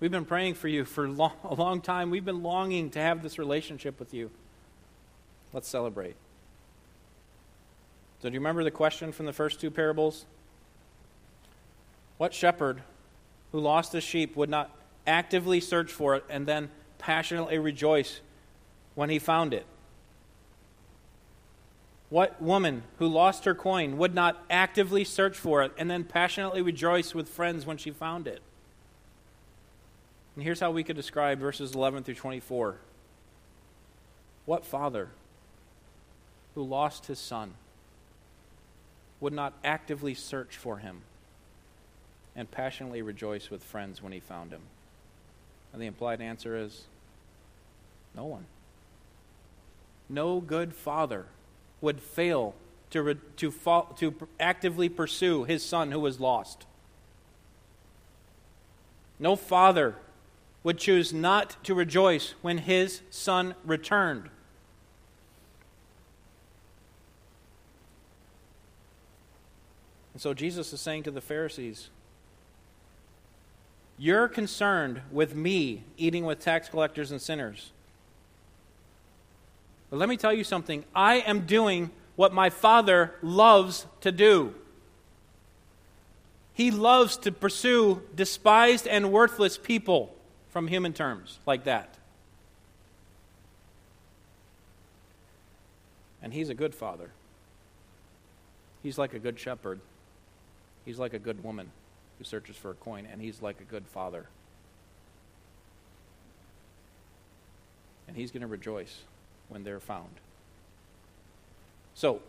[0.00, 2.10] We've been praying for you for long, a long time.
[2.10, 4.32] We've been longing to have this relationship with you.
[5.52, 6.16] Let's celebrate.
[8.20, 10.26] So, do you remember the question from the first two parables?
[12.18, 12.82] What shepherd
[13.52, 18.20] who lost a sheep would not actively search for it and then passionately rejoice
[18.96, 19.64] when he found it?
[22.12, 26.60] What woman who lost her coin would not actively search for it and then passionately
[26.60, 28.42] rejoice with friends when she found it?
[30.34, 32.76] And here's how we could describe verses 11 through 24.
[34.44, 35.08] What father
[36.54, 37.54] who lost his son
[39.18, 41.00] would not actively search for him
[42.36, 44.60] and passionately rejoice with friends when he found him?
[45.72, 46.84] And the implied answer is
[48.14, 48.44] no one.
[50.10, 51.24] No good father
[51.82, 52.54] would fail
[52.90, 56.64] to, re- to, fo- to actively pursue his son who was lost.
[59.18, 59.96] No father
[60.62, 64.30] would choose not to rejoice when his son returned.
[70.12, 71.88] And so Jesus is saying to the Pharisees,
[73.96, 77.72] You're concerned with me eating with tax collectors and sinners.
[79.92, 84.54] But let me tell you something I am doing what my Father loves to do.
[86.54, 90.14] He loves to pursue despised and worthless people
[90.48, 91.94] from human terms like that.
[96.22, 97.10] And He's a good Father.
[98.82, 99.78] He's like a good shepherd.
[100.86, 101.70] He's like a good woman
[102.16, 104.24] who searches for a coin, and he's like a good father.
[108.08, 109.02] And he's going to rejoice
[109.52, 110.08] when they're found.
[111.94, 112.20] So,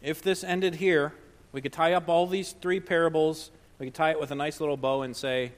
[0.00, 1.12] if this ended here,
[1.52, 4.60] we could tie up all these three parables, we could tie it with a nice
[4.60, 5.52] little bow and say,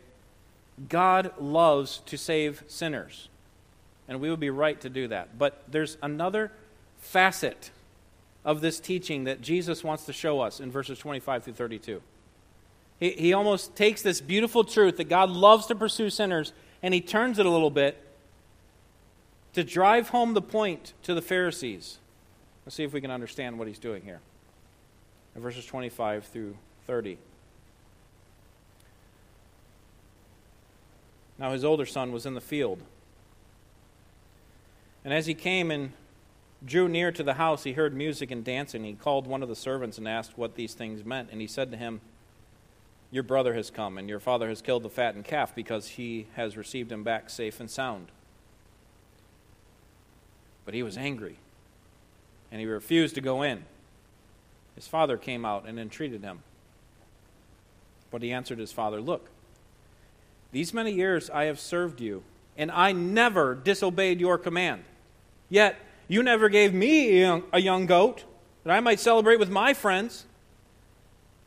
[0.88, 3.28] God loves to save sinners.
[4.08, 5.38] And we would be right to do that.
[5.38, 6.50] But there's another
[6.98, 7.70] facet
[8.44, 12.02] of this teaching that Jesus wants to show us in verses 25 through 32.
[12.98, 17.00] He, he almost takes this beautiful truth that God loves to pursue sinners and he
[17.00, 18.02] turns it a little bit
[19.54, 21.98] to drive home the point to the Pharisees.
[22.64, 24.20] Let's see if we can understand what he's doing here.
[25.34, 27.18] In verses 25 through 30.
[31.38, 32.82] Now his older son was in the field.
[35.04, 35.92] And as he came and
[36.64, 38.84] drew near to the house, he heard music and dancing.
[38.84, 41.30] He called one of the servants and asked what these things meant.
[41.32, 42.02] And he said to him,
[43.10, 46.58] Your brother has come, and your father has killed the fattened calf because he has
[46.58, 48.08] received him back safe and sound.
[50.70, 51.36] But he was angry,
[52.52, 53.64] and he refused to go in.
[54.76, 56.44] His father came out and entreated him.
[58.12, 59.30] But he answered his father, Look,
[60.52, 62.22] these many years I have served you,
[62.56, 64.84] and I never disobeyed your command.
[65.48, 65.74] Yet,
[66.06, 68.22] you never gave me a young, goat
[68.62, 70.24] that I might celebrate with my friends.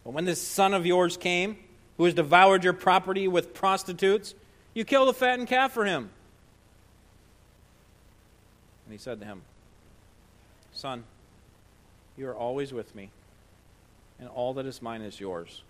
[0.03, 1.55] But when this son of yours came,
[1.95, 4.35] who has devoured your property with prostitutes,
[4.73, 6.09] you killed a fattened calf for him.
[8.85, 9.41] And he said to him,
[10.71, 11.03] Son,
[12.17, 13.11] you are always with me,
[14.19, 15.63] and all that is mine is yours.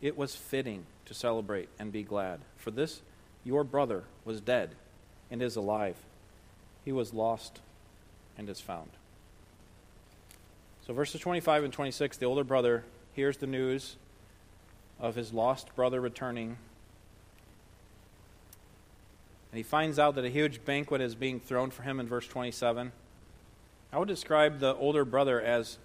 [0.00, 3.02] It was fitting to celebrate and be glad, for this
[3.44, 4.74] your brother was dead
[5.30, 5.96] and is alive.
[6.84, 7.60] He was lost
[8.36, 8.90] and is found.
[10.86, 12.84] So, verses 25 and 26, the older brother
[13.14, 13.96] hears the news
[15.00, 16.58] of his lost brother returning.
[19.54, 22.26] And he finds out that a huge banquet is being thrown for him in verse
[22.26, 22.90] 27.
[23.92, 25.78] I would describe the older brother as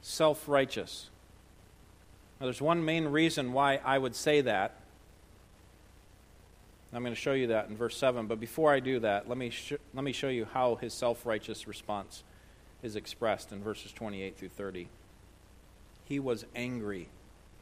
[0.00, 1.10] self righteous.
[2.40, 4.80] Now, there's one main reason why I would say that.
[6.94, 8.26] I'm going to show you that in verse 7.
[8.26, 11.26] But before I do that, let me, sh- let me show you how his self
[11.26, 12.24] righteous response
[12.82, 14.88] is expressed in verses 28 through 30.
[16.06, 17.10] He was angry,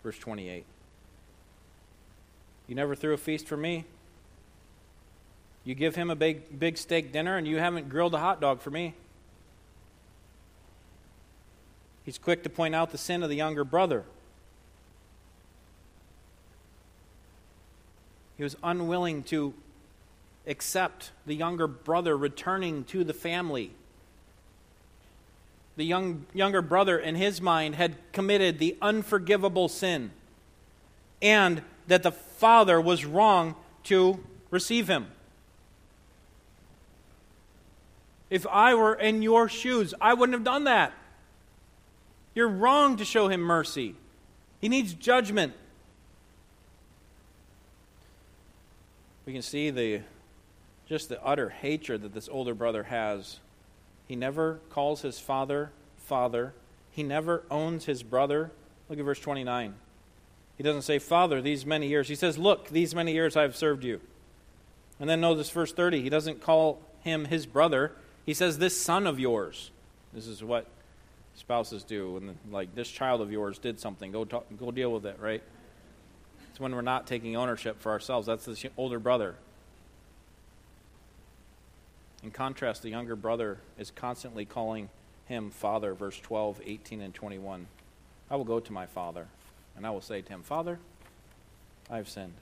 [0.05, 0.65] verse 28.
[2.69, 3.87] You never threw a feast for me.
[5.65, 8.61] You give him a big, big steak dinner, and you haven't grilled a hot dog
[8.61, 8.95] for me.
[12.05, 14.05] He's quick to point out the sin of the younger brother.
[18.37, 19.55] He was unwilling to
[20.49, 23.71] accept the younger brother returning to the family.
[25.77, 30.11] The young, younger brother, in his mind, had committed the unforgivable sin,
[31.21, 34.19] and that the father was wrong to
[34.51, 35.07] receive him.
[38.33, 40.95] If I were in your shoes, I wouldn't have done that.
[42.35, 43.95] You're wrong to show him mercy.
[44.59, 45.53] He needs judgment.
[49.27, 50.01] we can see the
[50.89, 53.39] just the utter hatred that this older brother has.
[54.09, 56.55] He never calls his father father.
[56.91, 58.51] He never owns his brother.
[58.89, 59.75] Look at verse 29.
[60.57, 62.09] He doesn't say, Father, these many years.
[62.09, 64.01] He says, Look, these many years I have served you.
[64.99, 66.01] And then notice verse 30.
[66.01, 67.93] He doesn't call him his brother.
[68.25, 69.71] He says, This son of yours.
[70.13, 70.67] This is what
[71.35, 72.17] spouses do.
[72.17, 74.13] And like, this child of yours did something.
[74.13, 75.43] Go, talk, go deal with it, right?
[76.51, 78.27] It's when we're not taking ownership for ourselves.
[78.27, 79.37] That's the older brother.
[82.23, 84.91] In contrast, the younger brother is constantly calling
[85.27, 87.67] him father, verse 12, 18, and 21.
[88.31, 89.27] I will go to my father,
[89.77, 90.79] and I will say to him, Father,
[91.91, 92.35] I have sinned.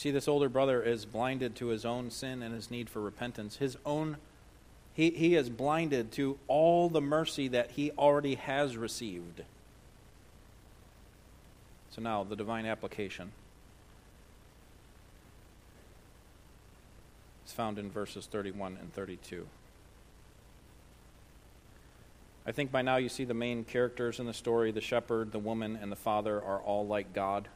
[0.00, 3.56] See, this older brother is blinded to his own sin and his need for repentance.
[3.56, 4.16] His own,
[4.94, 9.42] he, he is blinded to all the mercy that he already has received.
[11.90, 13.32] So now, the divine application
[17.44, 19.46] is found in verses 31 and 32.
[22.46, 25.38] I think by now you see the main characters in the story the shepherd, the
[25.38, 27.48] woman, and the father are all like God.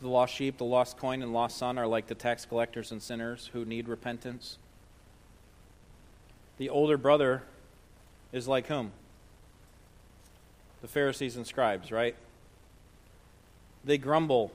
[0.00, 3.02] The lost sheep, the lost coin, and lost son are like the tax collectors and
[3.02, 4.58] sinners who need repentance.
[6.56, 7.42] The older brother
[8.32, 8.92] is like whom?
[10.80, 12.14] the Pharisees and scribes, right?
[13.84, 14.52] They grumble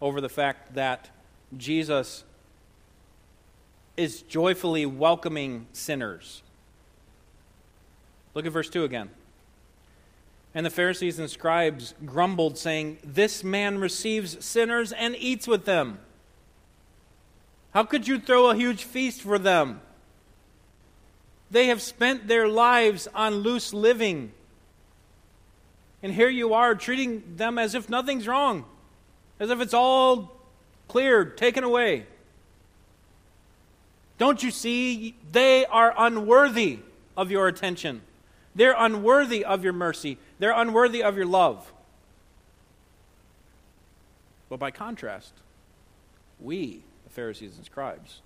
[0.00, 1.10] over the fact that
[1.56, 2.24] Jesus
[3.96, 6.42] is joyfully welcoming sinners.
[8.34, 9.10] Look at verse 2 again.
[10.54, 15.98] And the Pharisees and scribes grumbled, saying, This man receives sinners and eats with them.
[17.72, 19.80] How could you throw a huge feast for them?
[21.50, 24.32] They have spent their lives on loose living.
[26.02, 28.64] And here you are treating them as if nothing's wrong,
[29.38, 30.36] as if it's all
[30.88, 32.06] cleared, taken away.
[34.18, 35.14] Don't you see?
[35.30, 36.80] They are unworthy
[37.16, 38.02] of your attention.
[38.54, 40.18] They're unworthy of your mercy.
[40.42, 41.72] They're unworthy of your love.
[44.48, 45.34] But by contrast,
[46.40, 48.22] we, the Pharisees and scribes,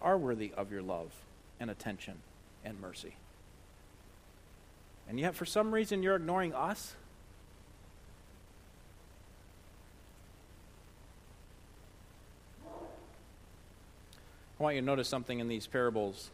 [0.00, 1.10] are worthy of your love
[1.60, 2.14] and attention
[2.64, 3.16] and mercy.
[5.06, 6.94] And yet, for some reason, you're ignoring us?
[14.58, 16.30] I want you to notice something in these parables,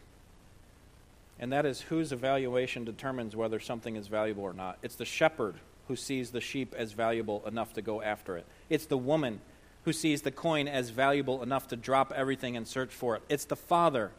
[1.40, 4.78] and that is whose evaluation determines whether something is valuable or not.
[4.82, 8.86] It's the shepherd who sees the sheep as valuable enough to go after it, it's
[8.86, 9.40] the woman
[9.84, 13.46] who sees the coin as valuable enough to drop everything and search for it, it's
[13.46, 14.10] the father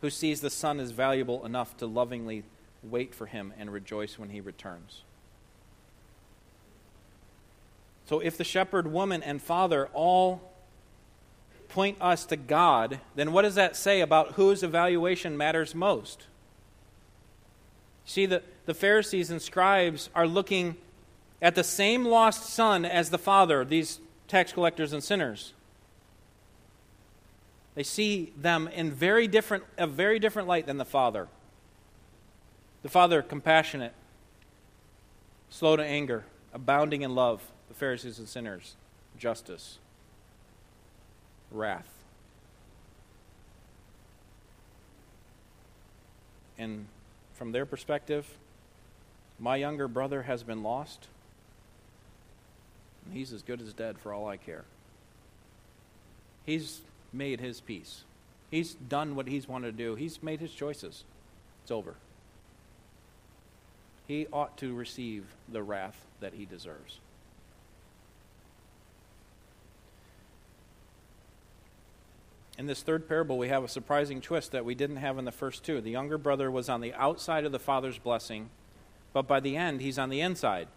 [0.00, 2.42] who sees the son as valuable enough to lovingly
[2.82, 5.02] wait for him and rejoice when he returns.
[8.06, 10.50] So, if the shepherd, woman, and father all
[11.68, 16.26] point us to God, then what does that say about whose evaluation matters most?
[18.10, 20.76] See, the, the Pharisees and scribes are looking
[21.40, 25.52] at the same lost son as the father, these tax collectors and sinners.
[27.76, 31.28] They see them in very different, a very different light than the father.
[32.82, 33.92] The father, compassionate,
[35.48, 37.40] slow to anger, abounding in love.
[37.68, 38.74] The Pharisees and sinners,
[39.20, 39.78] justice,
[41.52, 41.86] wrath.
[46.58, 46.86] And
[47.40, 48.28] from their perspective,
[49.38, 51.08] my younger brother has been lost.
[53.06, 54.64] And he's as good as dead for all I care.
[56.44, 56.82] He's
[57.14, 58.04] made his peace.
[58.50, 59.94] He's done what he's wanted to do.
[59.94, 61.02] He's made his choices.
[61.62, 61.94] It's over.
[64.06, 66.98] He ought to receive the wrath that he deserves.
[72.60, 75.32] In this third parable, we have a surprising twist that we didn't have in the
[75.32, 75.80] first two.
[75.80, 78.50] The younger brother was on the outside of the father's blessing,
[79.14, 80.68] but by the end, he's on the inside.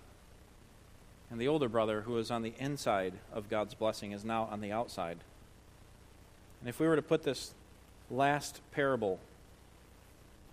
[1.29, 4.61] And the older brother, who is on the inside of God's blessing, is now on
[4.61, 5.17] the outside.
[6.61, 7.53] And if we were to put this
[8.09, 9.19] last parable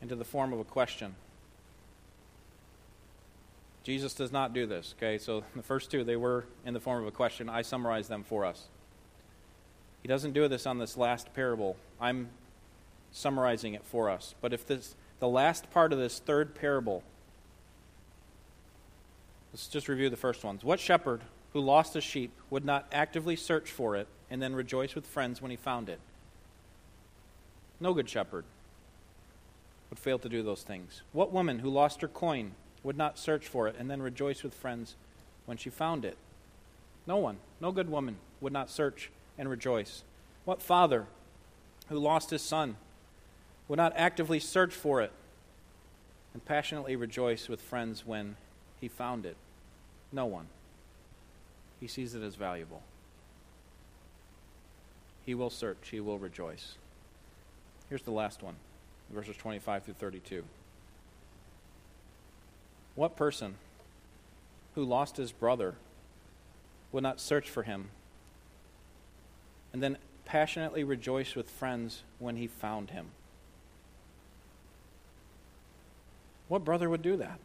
[0.02, 1.14] into the form of a question,
[3.84, 5.16] Jesus does not do this, okay?
[5.16, 7.48] So the first two, they were in the form of a question.
[7.48, 8.66] I summarize them for us.
[10.02, 11.76] He doesn't do this on this last parable.
[12.00, 12.30] I'm
[13.12, 14.34] summarizing it for us.
[14.40, 17.02] But if this the last part of this third parable
[19.52, 20.62] Let's just review the first ones.
[20.62, 21.22] What shepherd
[21.52, 25.42] who lost a sheep would not actively search for it and then rejoice with friends
[25.42, 25.98] when he found it?
[27.80, 28.44] No good shepherd
[29.88, 31.02] would fail to do those things.
[31.12, 32.52] What woman who lost her coin
[32.84, 34.94] would not search for it and then rejoice with friends
[35.46, 36.16] when she found it?
[37.06, 39.10] No one, no good woman would not search
[39.40, 40.04] and rejoice?
[40.44, 41.06] What father
[41.88, 42.76] who lost his son
[43.66, 45.10] would not actively search for it
[46.34, 48.36] and passionately rejoice with friends when
[48.80, 49.36] he found it?
[50.12, 50.48] No one.
[51.80, 52.82] He sees it as valuable.
[55.24, 56.74] He will search, he will rejoice.
[57.88, 58.56] Here's the last one
[59.10, 60.44] verses 25 through 32.
[62.94, 63.54] What person
[64.74, 65.74] who lost his brother
[66.92, 67.88] would not search for him
[69.72, 73.06] and then passionately rejoice with friends when he found him.
[76.48, 77.38] What brother would do that?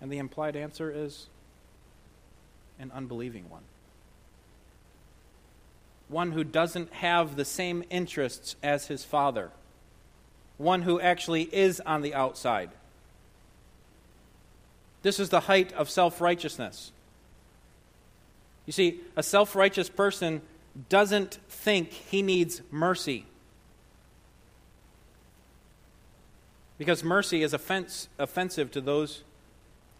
[0.00, 1.26] And the implied answer is
[2.78, 3.62] an unbelieving one.
[6.08, 9.50] One who doesn't have the same interests as his father.
[10.56, 12.70] One who actually is on the outside.
[15.02, 16.92] This is the height of self righteousness.
[18.70, 20.42] You see, a self righteous person
[20.88, 23.26] doesn't think he needs mercy.
[26.78, 29.24] Because mercy is offense, offensive to those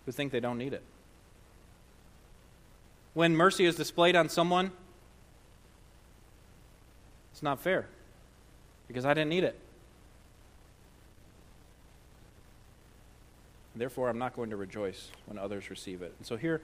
[0.07, 0.85] who think they don't need it.
[3.13, 4.71] When mercy is displayed on someone,
[7.33, 7.87] it's not fair
[8.87, 9.59] because I didn't need it.
[13.75, 16.15] Therefore, I'm not going to rejoice when others receive it.
[16.19, 16.61] And so here,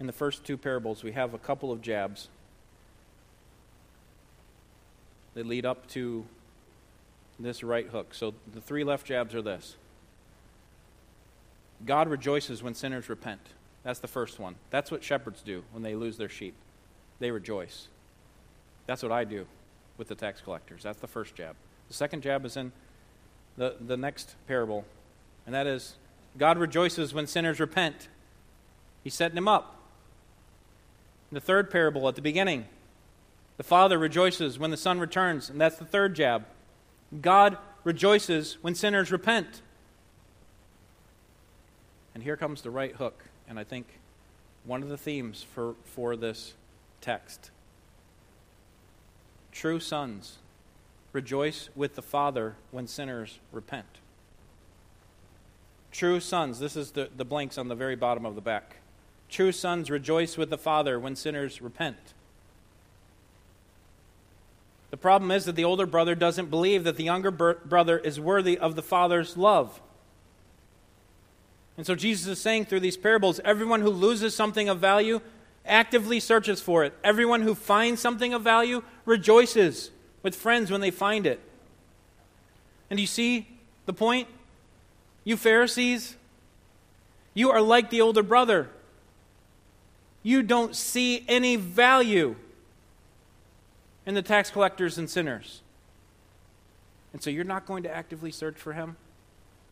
[0.00, 2.28] in the first two parables, we have a couple of jabs
[5.34, 6.24] that lead up to
[7.38, 8.14] this right hook.
[8.14, 9.76] So the three left jabs are this
[11.84, 13.40] God rejoices when sinners repent.
[13.82, 14.54] That's the first one.
[14.70, 16.54] That's what shepherds do when they lose their sheep.
[17.18, 17.88] They rejoice.
[18.86, 19.46] That's what I do
[19.98, 20.82] with the tax collectors.
[20.82, 21.56] That's the first jab.
[21.88, 22.72] The second jab is in
[23.56, 24.84] the, the next parable,
[25.46, 25.96] and that is
[26.38, 28.08] God rejoices when sinners repent.
[29.02, 29.83] He's setting them up
[31.34, 32.66] the third parable at the beginning.
[33.56, 36.44] The Father rejoices when the Son returns, and that's the third jab.
[37.20, 39.62] God rejoices when sinners repent.
[42.14, 43.86] And here comes the right hook, and I think
[44.64, 46.54] one of the themes for, for this
[47.00, 47.50] text.
[49.52, 50.38] True sons
[51.12, 53.86] rejoice with the Father when sinners repent.
[55.92, 58.76] True sons, this is the, the blanks on the very bottom of the back.
[59.34, 62.14] True sons rejoice with the Father when sinners repent.
[64.92, 68.56] The problem is that the older brother doesn't believe that the younger brother is worthy
[68.56, 69.82] of the Father's love.
[71.76, 75.20] And so Jesus is saying through these parables everyone who loses something of value
[75.66, 76.94] actively searches for it.
[77.02, 79.90] Everyone who finds something of value rejoices
[80.22, 81.40] with friends when they find it.
[82.88, 83.48] And you see
[83.86, 84.28] the point?
[85.24, 86.14] You Pharisees,
[87.34, 88.70] you are like the older brother
[90.24, 92.34] you don't see any value
[94.06, 95.60] in the tax collectors and sinners.
[97.12, 98.96] And so you're not going to actively search for him?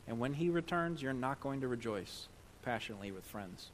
[0.07, 2.29] And when he returns, you're not going to rejoice
[2.63, 3.71] passionately with friends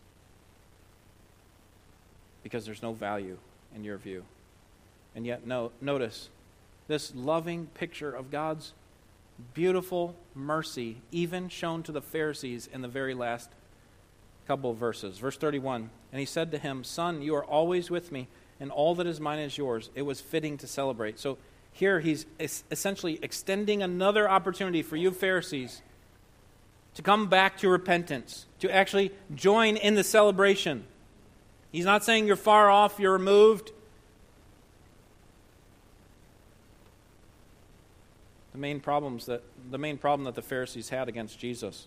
[2.43, 3.37] because there's no value
[3.75, 4.25] in your view.
[5.15, 6.31] And yet, no, notice
[6.87, 8.73] this loving picture of God's
[9.53, 13.51] beautiful mercy, even shown to the Pharisees in the very last
[14.49, 15.19] couple of verses.
[15.19, 18.27] Verse 31 And he said to him, Son, you are always with me,
[18.59, 19.91] and all that is mine is yours.
[19.95, 21.21] It was fitting to celebrate.
[21.21, 21.37] So
[21.71, 25.83] here he's essentially extending another opportunity for you Pharisees
[26.95, 30.85] to come back to repentance, to actually join in the celebration.
[31.71, 33.71] He's not saying you're far off, you're removed.
[38.53, 41.87] The main problems that the main problem that the Pharisees had against Jesus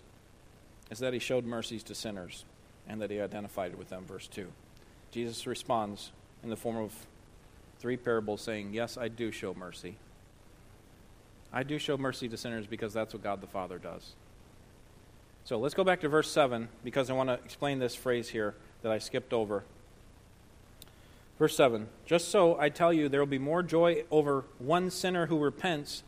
[0.90, 2.44] is that he showed mercies to sinners
[2.88, 4.46] and that he identified with them verse 2.
[5.10, 6.10] Jesus responds
[6.42, 7.06] in the form of
[7.78, 9.96] three parables saying, "Yes, I do show mercy.
[11.52, 14.14] I do show mercy to sinners because that's what God the Father does."
[15.44, 18.54] So, let's go back to verse 7 because I want to explain this phrase here
[18.82, 19.64] that I skipped over.
[21.38, 25.26] Verse 7 Just so I tell you, there will be more joy over one sinner
[25.26, 26.04] who repents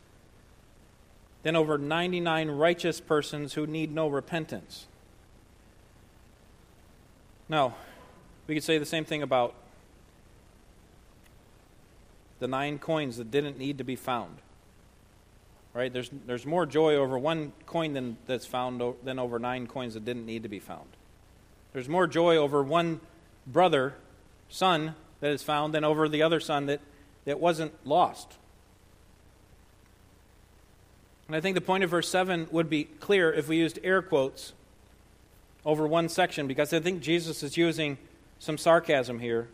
[1.43, 4.87] than over 99 righteous persons who need no repentance.
[7.47, 7.75] Now,
[8.47, 9.53] we could say the same thing about
[12.39, 14.37] the nine coins that didn't need to be found.
[15.73, 15.91] Right?
[15.91, 20.05] There's, there's more joy over one coin than, that's found than over nine coins that
[20.05, 20.87] didn't need to be found.
[21.73, 23.01] There's more joy over one
[23.45, 23.93] brother,
[24.47, 26.79] son, that is found than over the other son that,
[27.25, 28.37] that wasn't lost.
[31.27, 34.01] And I think the point of verse 7 would be clear if we used air
[34.01, 34.53] quotes
[35.65, 37.97] over one section, because I think Jesus is using
[38.39, 39.47] some sarcasm here.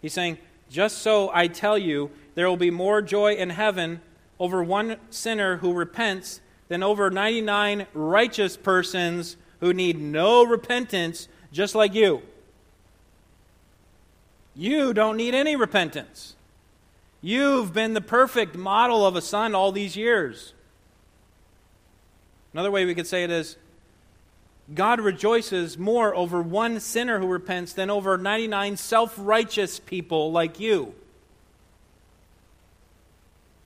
[0.00, 0.38] He's saying,
[0.70, 4.00] Just so I tell you, there will be more joy in heaven
[4.38, 11.74] over one sinner who repents than over 99 righteous persons who need no repentance, just
[11.74, 12.22] like you.
[14.54, 16.34] You don't need any repentance.
[17.20, 20.52] You've been the perfect model of a son all these years.
[22.52, 23.56] Another way we could say it is
[24.74, 30.60] God rejoices more over one sinner who repents than over 99 self righteous people like
[30.60, 30.94] you.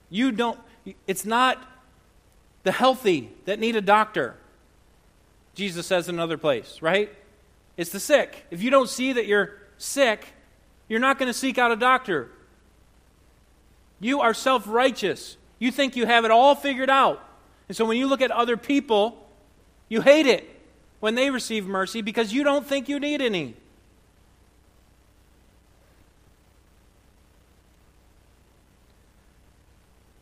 [0.09, 0.59] You don't,
[1.07, 1.61] it's not
[2.63, 4.35] the healthy that need a doctor,
[5.55, 7.11] Jesus says in another place, right?
[7.75, 8.45] It's the sick.
[8.49, 10.27] If you don't see that you're sick,
[10.87, 12.29] you're not going to seek out a doctor.
[13.99, 15.35] You are self righteous.
[15.59, 17.27] You think you have it all figured out.
[17.67, 19.27] And so when you look at other people,
[19.89, 20.52] you hate it
[21.03, 23.55] when they receive mercy because you don't think you need any.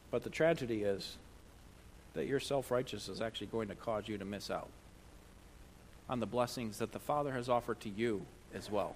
[0.09, 1.17] But the tragedy is
[2.15, 4.69] that your self righteousness is actually going to cause you to miss out
[6.09, 8.95] on the blessings that the Father has offered to you as well.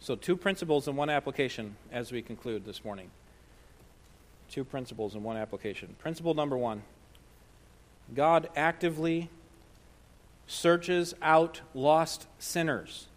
[0.00, 3.10] So, two principles and one application as we conclude this morning.
[4.50, 5.94] Two principles and one application.
[5.98, 6.84] Principle number one
[8.14, 9.30] God actively
[10.46, 13.08] searches out lost sinners.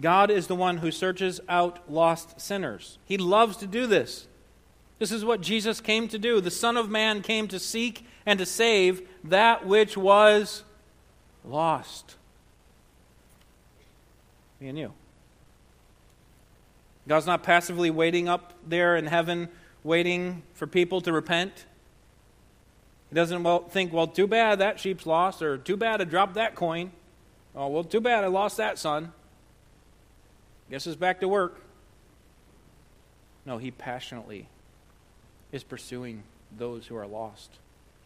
[0.00, 2.98] God is the one who searches out lost sinners.
[3.04, 4.26] He loves to do this.
[4.98, 6.40] This is what Jesus came to do.
[6.40, 10.62] The Son of Man came to seek and to save that which was
[11.44, 12.16] lost.
[14.60, 14.92] Me and you.
[17.08, 19.48] God's not passively waiting up there in heaven,
[19.82, 21.66] waiting for people to repent.
[23.12, 26.32] He doesn't well, think, well, too bad that sheep's lost, or too bad I dropped
[26.36, 26.92] that coin.
[27.54, 29.12] Oh, well, too bad I lost that son.
[30.70, 31.60] Guess it's back to work.
[33.44, 34.48] No, he passionately
[35.52, 36.22] is pursuing
[36.56, 37.50] those who are lost.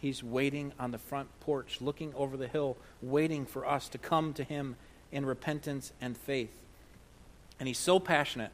[0.00, 4.32] He's waiting on the front porch, looking over the hill, waiting for us to come
[4.32, 4.74] to him
[5.12, 6.50] in repentance and faith.
[7.61, 8.50] And he's so passionate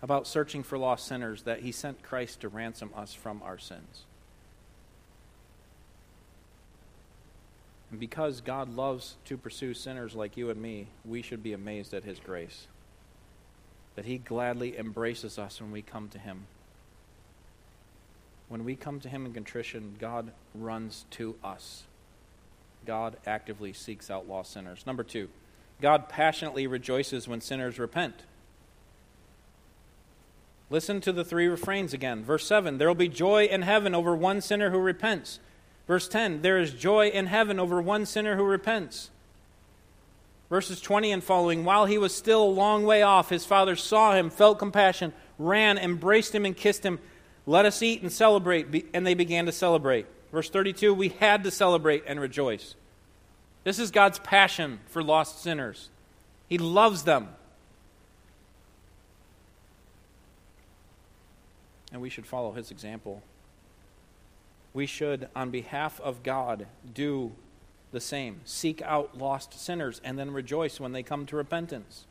[0.00, 4.04] about searching for lost sinners that he sent Christ to ransom us from our sins.
[7.94, 11.94] And because God loves to pursue sinners like you and me, we should be amazed
[11.94, 12.66] at his grace.
[13.94, 16.48] That he gladly embraces us when we come to him.
[18.48, 21.84] When we come to him in contrition, God runs to us.
[22.84, 24.82] God actively seeks out lost sinners.
[24.88, 25.28] Number two,
[25.80, 28.24] God passionately rejoices when sinners repent.
[30.68, 32.24] Listen to the three refrains again.
[32.24, 35.38] Verse 7 There will be joy in heaven over one sinner who repents.
[35.86, 39.10] Verse 10 There is joy in heaven over one sinner who repents.
[40.50, 44.14] Verses 20 and following While he was still a long way off, his father saw
[44.14, 46.98] him, felt compassion, ran, embraced him, and kissed him.
[47.46, 48.88] Let us eat and celebrate.
[48.94, 50.06] And they began to celebrate.
[50.32, 52.74] Verse 32 we had to celebrate and rejoice.
[53.64, 55.88] This is God's passion for lost sinners.
[56.48, 57.28] He loves them.
[61.92, 63.22] And we should follow his example.
[64.74, 67.32] We should, on behalf of God, do
[67.92, 68.40] the same.
[68.44, 72.04] Seek out lost sinners and then rejoice when they come to repentance.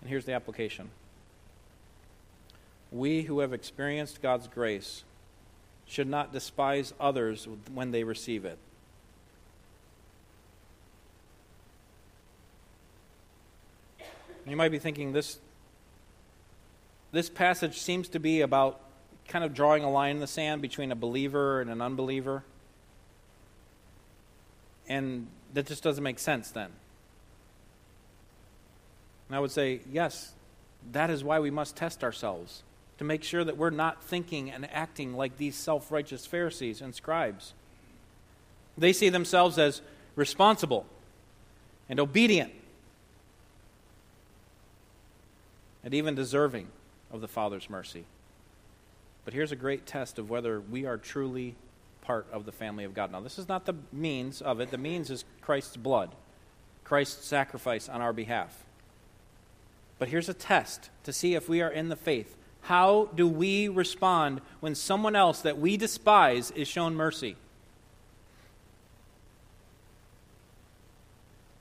[0.00, 0.90] And here's the application
[2.92, 5.02] we who have experienced God's grace
[5.86, 8.58] should not despise others when they receive it.
[14.46, 15.38] You might be thinking this
[17.16, 18.78] this passage seems to be about
[19.26, 22.44] kind of drawing a line in the sand between a believer and an unbeliever.
[24.86, 26.68] And that just doesn't make sense then.
[29.28, 30.34] And I would say, yes,
[30.92, 32.62] that is why we must test ourselves
[32.98, 36.94] to make sure that we're not thinking and acting like these self righteous Pharisees and
[36.94, 37.54] scribes.
[38.76, 39.80] They see themselves as
[40.16, 40.84] responsible
[41.88, 42.52] and obedient
[45.82, 46.68] and even deserving
[47.10, 48.04] of the Father's mercy.
[49.24, 51.56] But here's a great test of whether we are truly
[52.00, 53.10] part of the family of God.
[53.10, 56.14] Now, this is not the means of it, the means is Christ's blood,
[56.84, 58.64] Christ's sacrifice on our behalf.
[59.98, 62.36] But here's a test to see if we are in the faith.
[62.62, 67.36] How do we respond when someone else that we despise is shown mercy?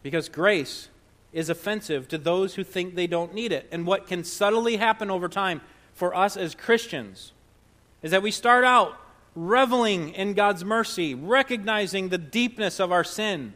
[0.04, 0.90] Because grace
[1.36, 3.68] is offensive to those who think they don't need it.
[3.72, 5.62] And what can subtly happen over time
[5.94, 7.32] for us as Christians
[8.02, 8.98] is that we start out
[9.36, 13.54] reveling in God's mercy, recognizing the deepness of our sin,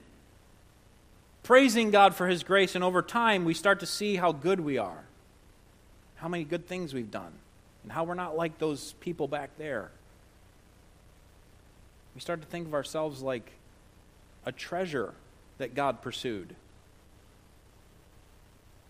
[1.41, 4.77] praising God for His grace, and over time we start to see how good we
[4.77, 5.05] are
[6.19, 7.31] how many good things we've done,
[7.83, 9.89] and how we're not like those people back there.
[12.13, 13.51] We start to think of ourselves like
[14.45, 15.13] a treasure
[15.59, 16.55] that God pursued.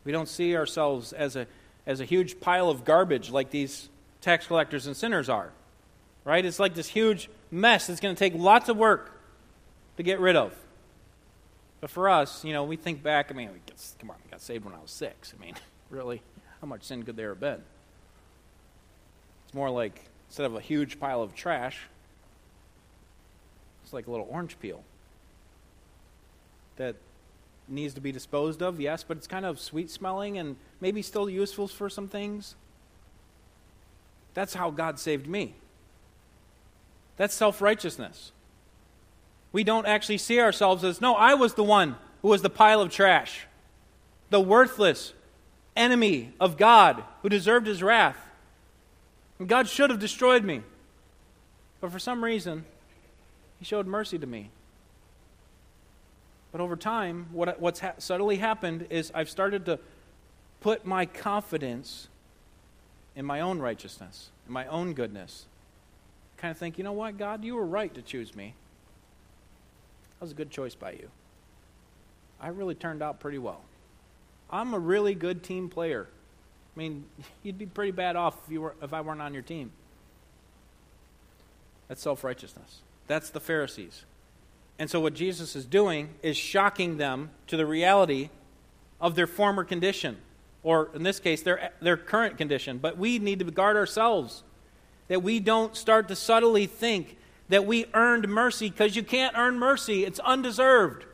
[0.03, 1.47] We don't see ourselves as a,
[1.85, 3.89] as a huge pile of garbage like these
[4.21, 5.51] tax collectors and sinners are.
[6.25, 6.43] Right?
[6.45, 9.19] It's like this huge mess that's going to take lots of work
[9.97, 10.53] to get rid of.
[11.81, 13.49] But for us, you know, we think back, I mean,
[13.99, 15.33] come on, we got saved when I was six.
[15.37, 15.55] I mean,
[15.89, 16.21] really?
[16.61, 17.61] How much sin could there have been?
[19.45, 21.87] It's more like instead of a huge pile of trash,
[23.83, 24.83] it's like a little orange peel
[26.75, 26.95] that
[27.69, 31.29] needs to be disposed of, yes, but it's kind of sweet smelling and maybe still
[31.29, 32.55] useful for some things.
[34.33, 35.55] That's how God saved me.
[37.17, 38.31] That's self righteousness.
[39.51, 42.81] We don't actually see ourselves as, no, I was the one who was the pile
[42.81, 43.47] of trash,
[44.29, 45.13] the worthless,
[45.75, 48.17] enemy of God who deserved his wrath.
[49.39, 50.61] And God should have destroyed me.
[51.81, 52.65] But for some reason,
[53.57, 54.49] he showed mercy to me.
[56.51, 59.79] But over time, what, what's ha- subtly happened is I've started to
[60.61, 62.07] put my confidence
[63.15, 65.45] in my own righteousness, in my own goodness.
[66.37, 68.55] Kind of think, you know what, God, you were right to choose me.
[70.19, 71.09] That was a good choice by you.
[72.41, 73.61] I really turned out pretty well.
[74.49, 76.07] I'm a really good team player.
[76.75, 77.05] I mean,
[77.43, 79.71] you'd be pretty bad off if, you were, if I weren't on your team.
[81.87, 82.79] That's self righteousness.
[83.07, 84.05] That's the Pharisees.
[84.79, 88.29] And so, what Jesus is doing is shocking them to the reality
[89.01, 90.17] of their former condition,
[90.63, 92.77] or in this case, their, their current condition.
[92.77, 94.43] But we need to guard ourselves
[95.09, 97.17] that we don't start to subtly think
[97.49, 101.05] that we earned mercy because you can't earn mercy, it's undeserved.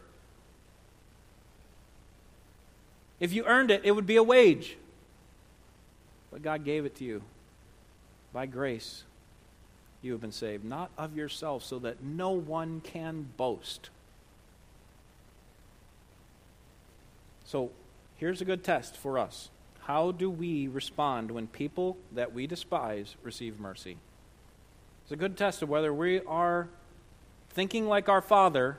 [3.19, 4.77] If you earned it, it would be a wage.
[6.29, 7.23] But God gave it to you.
[8.33, 9.04] By grace,
[10.05, 13.89] you have been saved, not of yourself, so that no one can boast.
[17.45, 17.71] So
[18.17, 19.49] here's a good test for us.
[19.81, 23.97] How do we respond when people that we despise receive mercy?
[25.03, 26.67] It's a good test of whether we are
[27.49, 28.77] thinking like our Father,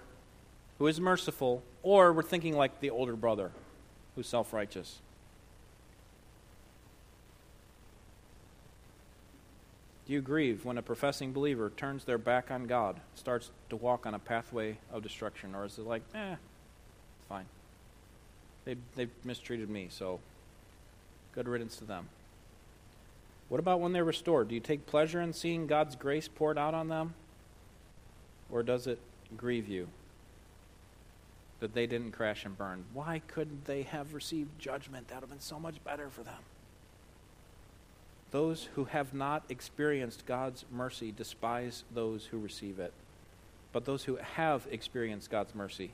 [0.78, 3.52] who is merciful, or we're thinking like the older brother
[4.16, 4.98] who's self righteous.
[10.06, 14.06] Do you grieve when a professing believer turns their back on God, starts to walk
[14.06, 15.54] on a pathway of destruction?
[15.54, 17.46] Or is it like, eh, it's fine?
[18.64, 20.20] They, they've mistreated me, so
[21.32, 22.08] good riddance to them.
[23.48, 24.48] What about when they're restored?
[24.48, 27.14] Do you take pleasure in seeing God's grace poured out on them?
[28.50, 29.00] Or does it
[29.36, 29.88] grieve you?
[31.60, 32.84] that they didn't crash and burn.
[32.92, 35.08] Why couldn't they have received judgment?
[35.08, 36.34] That would have been so much better for them.
[38.30, 42.92] Those who have not experienced God's mercy despise those who receive it.
[43.72, 45.90] But those who have experienced God's mercy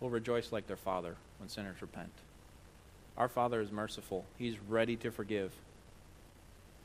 [0.00, 2.12] will rejoice like their Father when sinners repent.
[3.16, 5.52] Our Father is merciful, He's ready to forgive.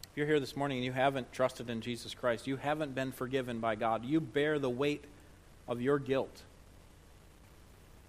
[0.03, 3.11] If you're here this morning and you haven't trusted in Jesus Christ, you haven't been
[3.11, 5.03] forgiven by God, you bear the weight
[5.67, 6.41] of your guilt.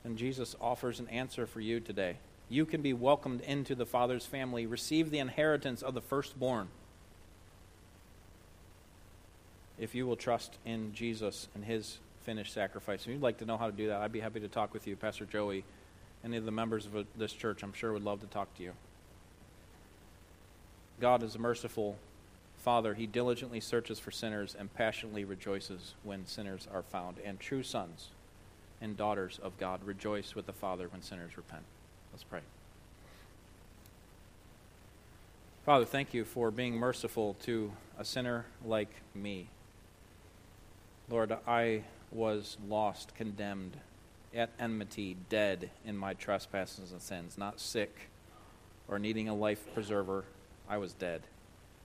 [0.04, 2.16] And Jesus offers an answer for you today.
[2.48, 6.68] You can be welcomed into the Father's family, receive the inheritance of the firstborn
[9.78, 13.02] if you will trust in Jesus and his finished sacrifice.
[13.02, 14.86] If you'd like to know how to do that, I'd be happy to talk with
[14.86, 14.96] you.
[14.96, 15.64] Pastor Joey,
[16.24, 18.72] any of the members of this church, I'm sure would love to talk to you.
[21.00, 21.96] God is a merciful
[22.58, 22.94] Father.
[22.94, 27.18] He diligently searches for sinners and passionately rejoices when sinners are found.
[27.24, 28.08] And true sons
[28.80, 31.62] and daughters of God rejoice with the Father when sinners repent.
[32.18, 32.40] Let's pray.
[35.64, 39.46] Father, thank you for being merciful to a sinner like me.
[41.08, 43.76] Lord, I was lost, condemned,
[44.34, 48.10] at enmity, dead in my trespasses and sins, not sick
[48.88, 50.24] or needing a life preserver.
[50.68, 51.22] I was dead.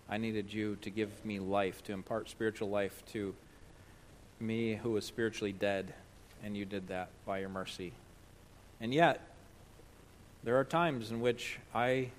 [0.09, 3.35] I needed you to give me life, to impart spiritual life to
[4.39, 5.93] me who was spiritually dead,
[6.43, 7.93] and you did that by your mercy.
[8.81, 9.21] And yet,
[10.43, 12.09] there are times in which I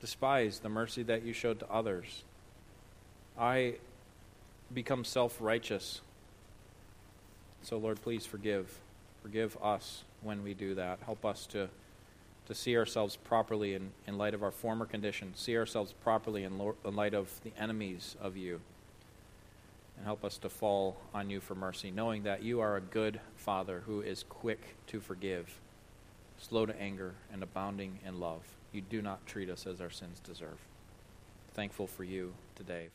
[0.00, 2.24] despise the mercy that you showed to others.
[3.38, 3.74] I
[4.72, 6.00] become self righteous
[7.62, 8.78] so, Lord, please forgive.
[9.22, 10.98] Forgive us when we do that.
[11.04, 11.68] Help us to,
[12.46, 16.58] to see ourselves properly in, in light of our former condition, see ourselves properly in,
[16.58, 18.60] lo- in light of the enemies of you.
[19.96, 23.20] And help us to fall on you for mercy, knowing that you are a good
[23.36, 25.60] Father who is quick to forgive,
[26.42, 28.42] slow to anger, and abounding in love.
[28.72, 30.58] You do not treat us as our sins deserve.
[31.54, 32.88] Thankful for you today.